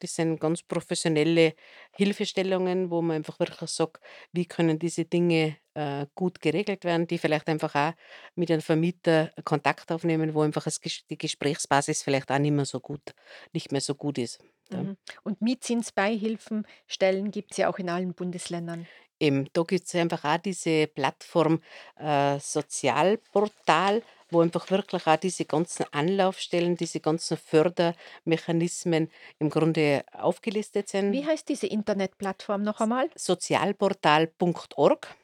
das 0.00 0.14
sind 0.14 0.38
ganz 0.38 0.62
professionelle 0.62 1.54
Hilfestellungen, 1.96 2.90
wo 2.90 3.02
man 3.02 3.16
einfach 3.16 3.38
wirklich 3.40 3.70
sagt, 3.70 4.02
wie 4.32 4.46
können 4.46 4.78
diese 4.78 5.06
Dinge, 5.06 5.56
äh, 5.74 6.06
gut 6.14 6.40
geregelt 6.40 6.84
werden, 6.84 7.06
die 7.06 7.18
vielleicht 7.18 7.48
einfach 7.48 7.74
auch 7.74 7.92
mit 8.34 8.50
einem 8.50 8.62
Vermieter 8.62 9.32
Kontakt 9.44 9.90
aufnehmen, 9.92 10.34
wo 10.34 10.42
einfach 10.42 10.64
das 10.64 10.80
Ges 10.80 11.06
die 11.10 11.18
Gesprächsbasis 11.18 12.02
vielleicht 12.02 12.30
auch 12.30 12.38
nicht 12.38 12.52
mehr 12.52 12.66
so 12.66 12.80
gut 12.80 13.14
nicht 13.52 13.72
mehr 13.72 13.80
so 13.80 13.94
gut 13.94 14.18
ist, 14.18 14.40
ja. 14.70 14.82
Mhm. 14.82 14.96
Und 15.22 15.40
Mietzinsbeihilfenstellen 15.40 17.30
gibt 17.30 17.52
es 17.52 17.58
ja 17.58 17.68
auch 17.68 17.78
in 17.78 17.88
allen 17.88 18.14
Bundesländern. 18.14 18.88
Eben, 19.18 19.48
da 19.54 19.62
gibt 19.62 19.86
es 19.86 19.94
einfach 19.94 20.24
auch 20.24 20.36
diese 20.36 20.88
Plattform, 20.88 21.62
äh, 21.96 22.38
Sozialportal, 22.38 24.02
wo 24.30 24.40
einfach 24.40 24.70
wirklich 24.70 25.06
auch 25.06 25.16
diese 25.16 25.44
ganzen 25.44 25.84
Anlaufstellen, 25.92 26.76
diese 26.76 27.00
ganzen 27.00 27.36
Fördermechanismen 27.36 29.10
im 29.38 29.50
Grunde 29.50 30.04
aufgelistet 30.12 30.92
Wie 30.92 30.98
sind. 30.98 31.26
heißt 31.26 31.48
diese 31.48 31.66
Internetplattform 31.66 32.62
noch 32.62 32.80
einmal? 32.80 33.10
Sozialportal.org. 33.14 35.16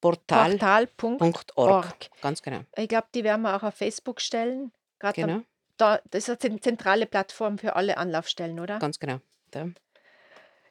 Portal 0.00 0.02
Sozialportal.org. 0.02 2.10
Ganz 2.20 2.42
genau. 2.42 2.60
Ich 2.76 2.88
glaube, 2.88 3.06
die 3.14 3.24
werden 3.24 3.42
wir 3.42 3.56
auch 3.56 3.62
auf 3.62 3.74
Facebook 3.74 4.20
stellen. 4.20 4.72
Gerade 4.98 5.20
Genau, 5.20 5.40
da, 5.76 6.00
das 6.10 6.28
ist 6.28 6.44
eine 6.44 6.60
zentrale 6.60 7.06
Plattform 7.06 7.58
für 7.58 7.76
alle 7.76 7.96
Anlaufstellen, 7.96 8.60
oder? 8.60 8.78
ganz 8.78 8.98
genau. 8.98 9.20
Da 9.50 9.68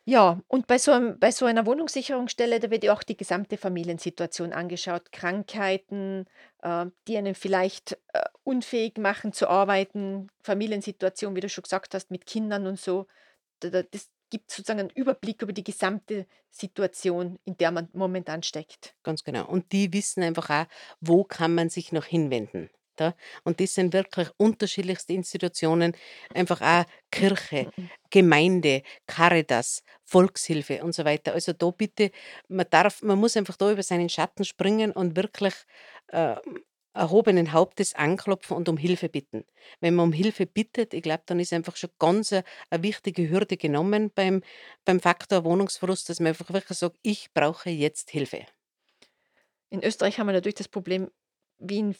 Ja, 0.09 0.41
und 0.47 0.67
bei 0.67 0.77
so, 0.77 0.93
einem, 0.93 1.19
bei 1.19 1.31
so 1.31 1.45
einer 1.45 1.65
Wohnungssicherungsstelle, 1.65 2.61
da 2.61 2.71
wird 2.71 2.85
ja 2.85 2.93
auch 2.93 3.03
die 3.03 3.17
gesamte 3.17 3.57
Familiensituation 3.57 4.53
angeschaut. 4.53 5.11
Krankheiten, 5.11 6.25
äh, 6.61 6.85
die 7.09 7.17
einen 7.17 7.35
vielleicht 7.35 7.97
äh, 8.13 8.23
unfähig 8.45 8.97
machen 8.99 9.33
zu 9.33 9.49
arbeiten, 9.49 10.29
Familiensituation, 10.43 11.35
wie 11.35 11.41
du 11.41 11.49
schon 11.49 11.63
gesagt 11.63 11.93
hast, 11.93 12.09
mit 12.09 12.25
Kindern 12.25 12.67
und 12.67 12.79
so. 12.79 13.07
Da, 13.59 13.69
da, 13.69 13.83
das 13.83 14.09
gibt 14.29 14.49
sozusagen 14.49 14.79
einen 14.79 14.91
Überblick 14.91 15.41
über 15.41 15.51
die 15.51 15.65
gesamte 15.65 16.25
Situation, 16.51 17.37
in 17.43 17.57
der 17.57 17.71
man 17.71 17.89
momentan 17.91 18.43
steckt. 18.43 18.95
Ganz 19.03 19.25
genau. 19.25 19.45
Und 19.45 19.73
die 19.73 19.91
wissen 19.91 20.23
einfach 20.23 20.49
auch, 20.49 20.67
wo 21.01 21.25
kann 21.25 21.53
man 21.53 21.67
sich 21.69 21.91
noch 21.91 22.05
hinwenden. 22.05 22.69
Da? 22.97 23.15
Und 23.43 23.60
das 23.60 23.73
sind 23.75 23.93
wirklich 23.93 24.29
unterschiedlichste 24.38 25.13
Institutionen, 25.13 25.93
einfach 26.33 26.62
auch 26.62 26.86
Kirche, 27.12 27.67
Mhm. 27.77 27.89
Gemeinde, 28.10 28.83
Caritas, 29.05 29.83
Volkshilfe 30.03 30.83
und 30.83 30.93
so 30.93 31.05
weiter. 31.05 31.33
Also 31.33 31.53
da 31.53 31.69
bitte, 31.71 32.12
man 32.47 32.65
darf, 32.69 33.01
man 33.01 33.19
muss 33.19 33.38
einfach 33.38 33.57
da 33.57 33.71
über 33.71 33.83
seinen 33.83 34.10
Schatten 34.10 34.45
springen 34.45 34.91
und 34.91 35.15
wirklich 35.15 35.53
äh, 36.07 36.36
erhobenen 36.97 37.53
Hauptes 37.53 37.93
anklopfen 37.95 38.57
und 38.57 38.67
um 38.69 38.77
Hilfe 38.77 39.07
bitten. 39.10 39.45
Wenn 39.79 39.95
man 39.95 40.07
um 40.07 40.13
Hilfe 40.13 40.45
bittet, 40.45 40.93
ich 40.93 41.03
glaube, 41.03 41.23
dann 41.27 41.39
ist 41.39 41.53
einfach 41.53 41.75
schon 41.75 41.91
ganz 41.99 42.33
eine, 42.33 42.43
eine 42.69 42.83
wichtige 42.83 43.29
Hürde 43.29 43.55
genommen 43.57 44.12
beim, 44.13 44.41
beim 44.83 44.99
Faktor 44.99 45.43
Wohnungsverlust, 45.43 46.10
dass 46.10 46.19
man 46.19 46.29
einfach 46.29 46.51
wirklich 46.51 46.77
sagt, 46.77 46.97
ich 47.03 47.31
brauche 47.33 47.69
jetzt 47.69 48.10
Hilfe. 48.10 48.45
In 49.69 49.83
Österreich 49.83 50.19
haben 50.19 50.27
wir 50.27 50.33
natürlich 50.33 50.55
das 50.55 50.67
Problem, 50.69 51.10
wie 51.60 51.79
in 51.79 51.95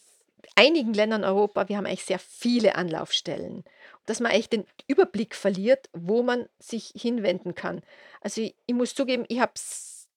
einigen 0.56 0.94
Ländern 0.94 1.24
Europa, 1.24 1.70
wir 1.70 1.78
haben 1.78 1.86
eigentlich 1.86 2.06
sehr 2.06 2.20
viele 2.20 2.76
Anlaufstellen. 2.76 3.64
Dass 4.06 4.20
man 4.20 4.32
eigentlich 4.32 4.50
den 4.50 4.66
Überblick 4.88 5.36
verliert, 5.36 5.90
wo 5.94 6.24
man 6.24 6.48
sich 6.60 6.94
hinwenden 6.96 7.56
kann. 7.56 7.82
Also 8.22 8.42
ich, 8.42 8.56
ich 8.66 8.76
muss 8.76 8.96
zugeben, 8.96 9.26
ich 9.28 9.40
habe 9.40 9.54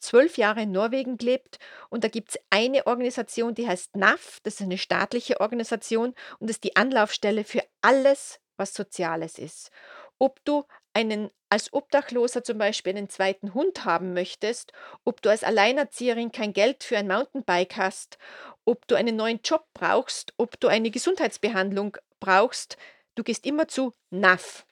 zwölf 0.00 0.38
Jahre 0.38 0.62
in 0.62 0.72
Norwegen 0.72 1.16
gelebt 1.16 1.58
und 1.90 2.04
da 2.04 2.08
gibt 2.08 2.30
es 2.30 2.40
eine 2.50 2.86
Organisation, 2.86 3.54
die 3.54 3.68
heißt 3.68 3.96
NAF, 3.96 4.40
das 4.42 4.54
ist 4.54 4.62
eine 4.62 4.78
staatliche 4.78 5.40
Organisation 5.40 6.14
und 6.38 6.48
das 6.48 6.56
ist 6.56 6.64
die 6.64 6.76
Anlaufstelle 6.76 7.44
für 7.44 7.62
alles, 7.82 8.40
was 8.56 8.74
Soziales 8.74 9.38
ist. 9.38 9.70
Ob 10.18 10.44
du 10.44 10.64
einen 10.94 11.30
als 11.50 11.72
Obdachloser 11.72 12.44
zum 12.44 12.58
Beispiel 12.58 12.96
einen 12.96 13.08
zweiten 13.08 13.54
Hund 13.54 13.84
haben 13.84 14.14
möchtest, 14.14 14.72
ob 15.04 15.20
du 15.20 15.28
als 15.28 15.44
Alleinerzieherin 15.44 16.32
kein 16.32 16.52
Geld 16.52 16.84
für 16.84 16.96
ein 16.96 17.08
Mountainbike 17.08 17.76
hast, 17.76 18.18
ob 18.64 18.86
du 18.86 18.94
einen 18.94 19.16
neuen 19.16 19.40
Job 19.42 19.66
brauchst, 19.74 20.32
ob 20.36 20.58
du 20.60 20.68
eine 20.68 20.90
Gesundheitsbehandlung 20.90 21.96
brauchst, 22.20 22.76
du 23.16 23.24
gehst 23.24 23.44
immer 23.46 23.68
zu 23.68 23.92
NAF. 24.10 24.64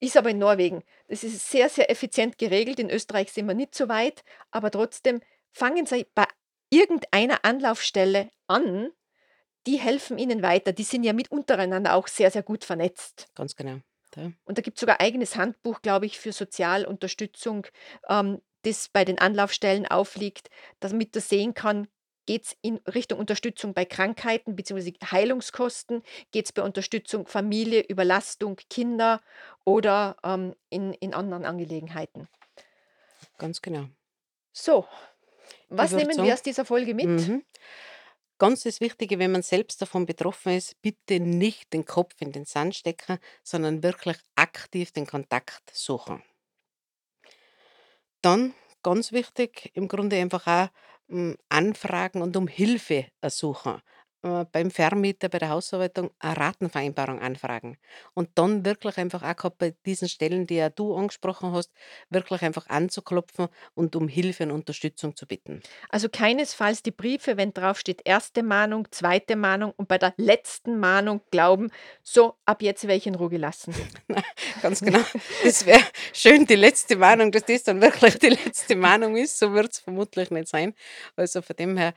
Ist 0.00 0.16
aber 0.16 0.30
in 0.30 0.38
Norwegen. 0.38 0.82
Das 1.08 1.24
ist 1.24 1.50
sehr, 1.50 1.68
sehr 1.68 1.90
effizient 1.90 2.38
geregelt. 2.38 2.78
In 2.78 2.90
Österreich 2.90 3.32
sind 3.32 3.46
wir 3.46 3.54
nicht 3.54 3.74
so 3.74 3.88
weit, 3.88 4.24
aber 4.50 4.70
trotzdem 4.70 5.20
fangen 5.52 5.86
Sie 5.86 6.06
bei 6.14 6.26
irgendeiner 6.70 7.44
Anlaufstelle 7.44 8.30
an. 8.46 8.90
Die 9.66 9.78
helfen 9.78 10.18
Ihnen 10.18 10.42
weiter. 10.42 10.72
Die 10.72 10.84
sind 10.84 11.02
ja 11.02 11.12
mit 11.12 11.30
untereinander 11.30 11.94
auch 11.94 12.08
sehr, 12.08 12.30
sehr 12.30 12.42
gut 12.42 12.64
vernetzt. 12.64 13.28
Ganz 13.34 13.56
genau. 13.56 13.80
Ja. 14.16 14.32
Und 14.44 14.58
da 14.58 14.62
gibt 14.62 14.78
es 14.78 14.80
sogar 14.80 15.00
ein 15.00 15.06
eigenes 15.06 15.36
Handbuch, 15.36 15.82
glaube 15.82 16.06
ich, 16.06 16.18
für 16.18 16.32
Sozialunterstützung, 16.32 17.66
ähm, 18.08 18.40
das 18.62 18.88
bei 18.88 19.04
den 19.04 19.18
Anlaufstellen 19.18 19.86
aufliegt, 19.86 20.50
damit 20.80 21.14
er 21.14 21.22
sehen 21.22 21.54
kann, 21.54 21.88
geht 22.26 22.44
es 22.44 22.56
in 22.60 22.78
Richtung 22.92 23.20
Unterstützung 23.20 23.72
bei 23.72 23.84
Krankheiten 23.84 24.56
bzw. 24.56 24.94
Heilungskosten, 25.10 26.02
geht 26.32 26.46
es 26.46 26.52
bei 26.52 26.62
Unterstützung 26.62 27.26
Familie, 27.26 27.82
Überlastung, 27.82 28.56
Kinder 28.68 29.20
oder 29.64 30.16
ähm, 30.24 30.54
in, 30.68 30.92
in 30.94 31.14
anderen 31.14 31.44
Angelegenheiten. 31.44 32.28
Ganz 33.38 33.62
genau. 33.62 33.86
So, 34.52 34.86
was 35.68 35.92
nehmen 35.92 36.16
wir 36.16 36.34
aus 36.34 36.42
dieser 36.42 36.64
Folge 36.64 36.94
mit? 36.94 37.06
Mhm. 37.06 37.44
Ganz 38.38 38.62
das 38.62 38.80
Wichtige, 38.80 39.18
wenn 39.18 39.32
man 39.32 39.42
selbst 39.42 39.82
davon 39.82 40.06
betroffen 40.06 40.52
ist, 40.56 40.80
bitte 40.80 41.20
nicht 41.20 41.72
den 41.74 41.84
Kopf 41.84 42.14
in 42.20 42.32
den 42.32 42.46
Sand 42.46 42.74
stecken, 42.74 43.18
sondern 43.42 43.82
wirklich 43.82 44.16
aktiv 44.36 44.90
den 44.92 45.06
Kontakt 45.06 45.70
suchen. 45.74 46.22
Dann 48.22 48.54
ganz 48.82 49.12
wichtig, 49.12 49.70
im 49.74 49.88
Grunde 49.88 50.16
einfach 50.16 50.46
auch 50.46 50.68
hm, 51.08 51.36
anfragen 51.48 52.22
und 52.22 52.36
um 52.36 52.48
Hilfe 52.48 53.06
ersuchen. 53.20 53.80
Äh, 54.22 54.44
beim 54.50 54.70
Vermieter, 54.70 55.28
bei 55.28 55.38
der 55.38 55.50
Hausverwaltung 55.50 56.10
eine 56.18 56.36
Ratenvereinbarung 56.36 57.20
anfragen. 57.20 57.76
Und 58.14 58.30
dann 58.34 58.64
wirklich 58.64 58.96
einfach 58.98 59.22
auch 59.22 59.36
grad 59.36 59.58
bei 59.58 59.74
diesen 59.84 60.08
Stellen, 60.08 60.46
die 60.46 60.56
ja 60.56 60.70
du 60.70 60.94
angesprochen 60.94 61.52
hast, 61.52 61.70
wirklich 62.08 62.42
einfach 62.42 62.68
anzuklopfen 62.68 63.48
und 63.74 63.94
um 63.94 64.08
Hilfe 64.08 64.44
und 64.44 64.52
Unterstützung 64.52 65.16
zu 65.16 65.26
bitten. 65.26 65.60
Also 65.90 66.08
keinesfalls 66.08 66.82
die 66.82 66.92
Briefe, 66.92 67.36
wenn 67.36 67.52
drauf 67.52 67.78
steht 67.78 68.02
erste 68.04 68.42
Mahnung, 68.42 68.88
zweite 68.90 69.36
Mahnung 69.36 69.72
und 69.76 69.86
bei 69.88 69.98
der 69.98 70.14
letzten 70.16 70.78
Mahnung 70.78 71.20
glauben, 71.30 71.70
so 72.02 72.34
ab 72.46 72.62
jetzt 72.62 72.84
werde 72.84 72.96
ich 72.96 73.06
in 73.06 73.16
Ruhe 73.16 73.30
gelassen. 73.30 73.74
Ganz 74.62 74.80
genau. 74.80 75.00
Das 75.44 75.66
wäre 75.66 75.82
schön, 76.12 76.46
die 76.46 76.56
letzte 76.56 76.96
Mahnung, 76.96 77.32
dass 77.32 77.44
das 77.44 77.64
dann 77.64 77.82
wirklich 77.82 78.18
die 78.18 78.30
letzte 78.30 78.76
Mahnung 78.76 79.16
ist. 79.16 79.38
So 79.38 79.52
wird 79.52 79.72
es 79.72 79.78
vermutlich 79.80 80.30
nicht 80.30 80.48
sein. 80.48 80.74
Also 81.16 81.42
von 81.42 81.56
dem 81.56 81.76
her 81.76 81.92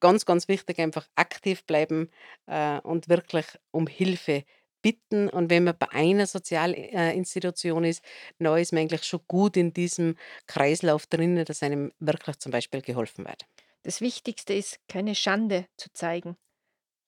ganz, 0.00 0.26
ganz 0.26 0.48
wichtig, 0.48 0.78
einfach 0.78 1.06
aktiv 1.16 1.51
bleiben 1.60 2.10
äh, 2.46 2.80
und 2.80 3.08
wirklich 3.08 3.46
um 3.70 3.86
Hilfe 3.86 4.44
bitten. 4.82 5.28
Und 5.28 5.50
wenn 5.50 5.64
man 5.64 5.76
bei 5.78 5.90
einer 5.92 6.26
Sozialinstitution 6.26 7.84
ist, 7.84 8.04
dann 8.38 8.58
ist 8.58 8.72
man 8.72 8.82
eigentlich 8.82 9.04
schon 9.04 9.20
gut 9.28 9.56
in 9.56 9.72
diesem 9.72 10.16
Kreislauf 10.46 11.06
drinnen, 11.06 11.44
dass 11.44 11.62
einem 11.62 11.92
wirklich 12.00 12.38
zum 12.38 12.52
Beispiel 12.52 12.82
geholfen 12.82 13.24
wird. 13.24 13.46
Das 13.84 14.00
Wichtigste 14.00 14.54
ist, 14.54 14.78
keine 14.88 15.14
Schande 15.14 15.66
zu 15.76 15.92
zeigen, 15.92 16.36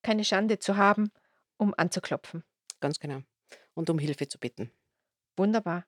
keine 0.03 0.23
Schande 0.23 0.59
zu 0.59 0.77
haben, 0.77 1.11
um 1.57 1.73
anzuklopfen. 1.77 2.43
Ganz 2.79 2.99
genau. 2.99 3.21
Und 3.73 3.89
um 3.89 3.99
Hilfe 3.99 4.27
zu 4.27 4.39
bitten. 4.39 4.71
Wunderbar. 5.37 5.85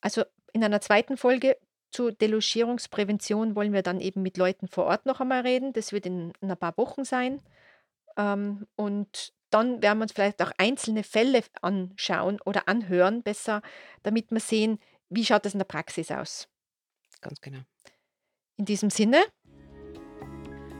Also 0.00 0.24
in 0.52 0.62
einer 0.64 0.80
zweiten 0.80 1.16
Folge 1.16 1.56
zur 1.90 2.12
Delogierungsprävention 2.12 3.54
wollen 3.54 3.72
wir 3.72 3.82
dann 3.82 4.00
eben 4.00 4.22
mit 4.22 4.38
Leuten 4.38 4.66
vor 4.68 4.86
Ort 4.86 5.06
noch 5.06 5.20
einmal 5.20 5.42
reden. 5.42 5.72
Das 5.74 5.92
wird 5.92 6.06
in, 6.06 6.32
in 6.40 6.50
ein 6.50 6.56
paar 6.56 6.76
Wochen 6.78 7.04
sein. 7.04 7.40
Ähm, 8.16 8.66
und 8.76 9.32
dann 9.50 9.82
werden 9.82 9.98
wir 9.98 10.02
uns 10.04 10.12
vielleicht 10.12 10.42
auch 10.42 10.52
einzelne 10.58 11.02
Fälle 11.02 11.42
anschauen 11.60 12.40
oder 12.44 12.68
anhören, 12.68 13.22
besser, 13.22 13.62
damit 14.02 14.30
wir 14.30 14.40
sehen, 14.40 14.78
wie 15.10 15.24
schaut 15.24 15.44
das 15.44 15.52
in 15.52 15.58
der 15.58 15.66
Praxis 15.66 16.10
aus. 16.10 16.48
Ganz 17.20 17.40
genau. 17.40 17.60
In 18.56 18.64
diesem 18.64 18.90
Sinne, 18.90 19.22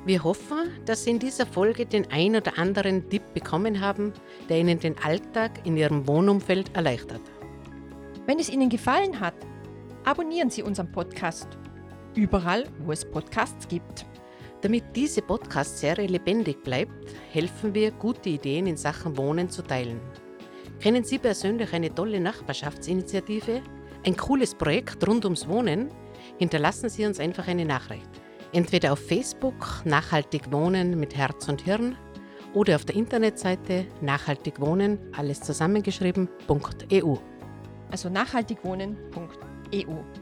Wir 0.05 0.25
hoffen, 0.25 0.85
dass 0.85 1.05
Sie 1.05 1.11
in 1.11 1.21
dieser 1.21 1.47
Folge 1.47 1.87
den 1.87 2.11
ein 2.11 2.35
oder 2.35 2.59
anderen 2.59 3.09
Tipp 3.09 3.23
bekommen 3.35 3.81
haben, 3.81 4.13
der 4.49 4.59
Ihnen 4.59 4.81
den 4.81 4.99
Alltag 4.99 5.65
in 5.65 5.77
Ihrem 5.77 6.09
Wohnumfeld 6.09 6.75
erleichtert. 6.75 7.21
wenn 8.27 8.41
es 8.41 8.49
Ihnen 8.49 8.69
gefallen 8.69 9.21
hat, 9.21 9.35
abonnieren 10.05 10.51
Sie 10.51 10.63
unseren 10.65 10.91
Podcast. 10.91 11.47
Überall, 12.17 12.69
wo 12.81 12.91
es 12.91 13.09
Podcasts 13.09 13.69
gibt. 13.69 14.05
Damit 14.63 14.85
diese 14.95 15.23
Podcast-Serie 15.23 16.07
lebendig 16.07 16.63
bleibt, 16.63 17.17
helfen 17.33 17.75
wir, 17.75 17.91
gute 17.91 18.29
Ideen 18.29 18.69
in 18.69 18.77
Sachen 18.77 19.17
Wohnen 19.17 19.51
zu 19.51 19.63
teilen. 19.63 20.01
Kennen 20.79 21.03
Sie 21.03 21.19
persönlich 21.19 21.73
eine 21.73 21.93
tolle 21.93 22.21
Nachbarschaftsinitiative? 22.21 23.61
Ein 24.07 24.17
cooles 24.17 24.55
Projekt 24.55 25.07
rund 25.07 25.25
ums 25.25 25.49
Wohnen? 25.49 25.91
Hinterlassen 26.39 26.89
Sie 26.89 27.05
uns 27.05 27.19
einfach 27.19 27.49
eine 27.49 27.65
Nachricht. 27.65 28.09
Entweder 28.53 28.93
auf 28.93 29.01
Facebook 29.01 29.83
Nachhaltig 29.85 30.53
Wohnen 30.53 31.01
mit 31.01 31.17
Herz 31.17 31.49
und 31.49 31.63
Hirn 31.63 31.97
oder 32.55 32.77
auf 32.77 32.85
der 32.85 32.95
Internetseite 32.95 33.87
nachhaltig 34.01 34.61
wohnen, 34.61 34.99
alles 35.17 35.41
zusammengeschrieben.eu. 35.41 37.17
also 37.91 38.09
nachhaltigwohnen.eu. 38.09 40.22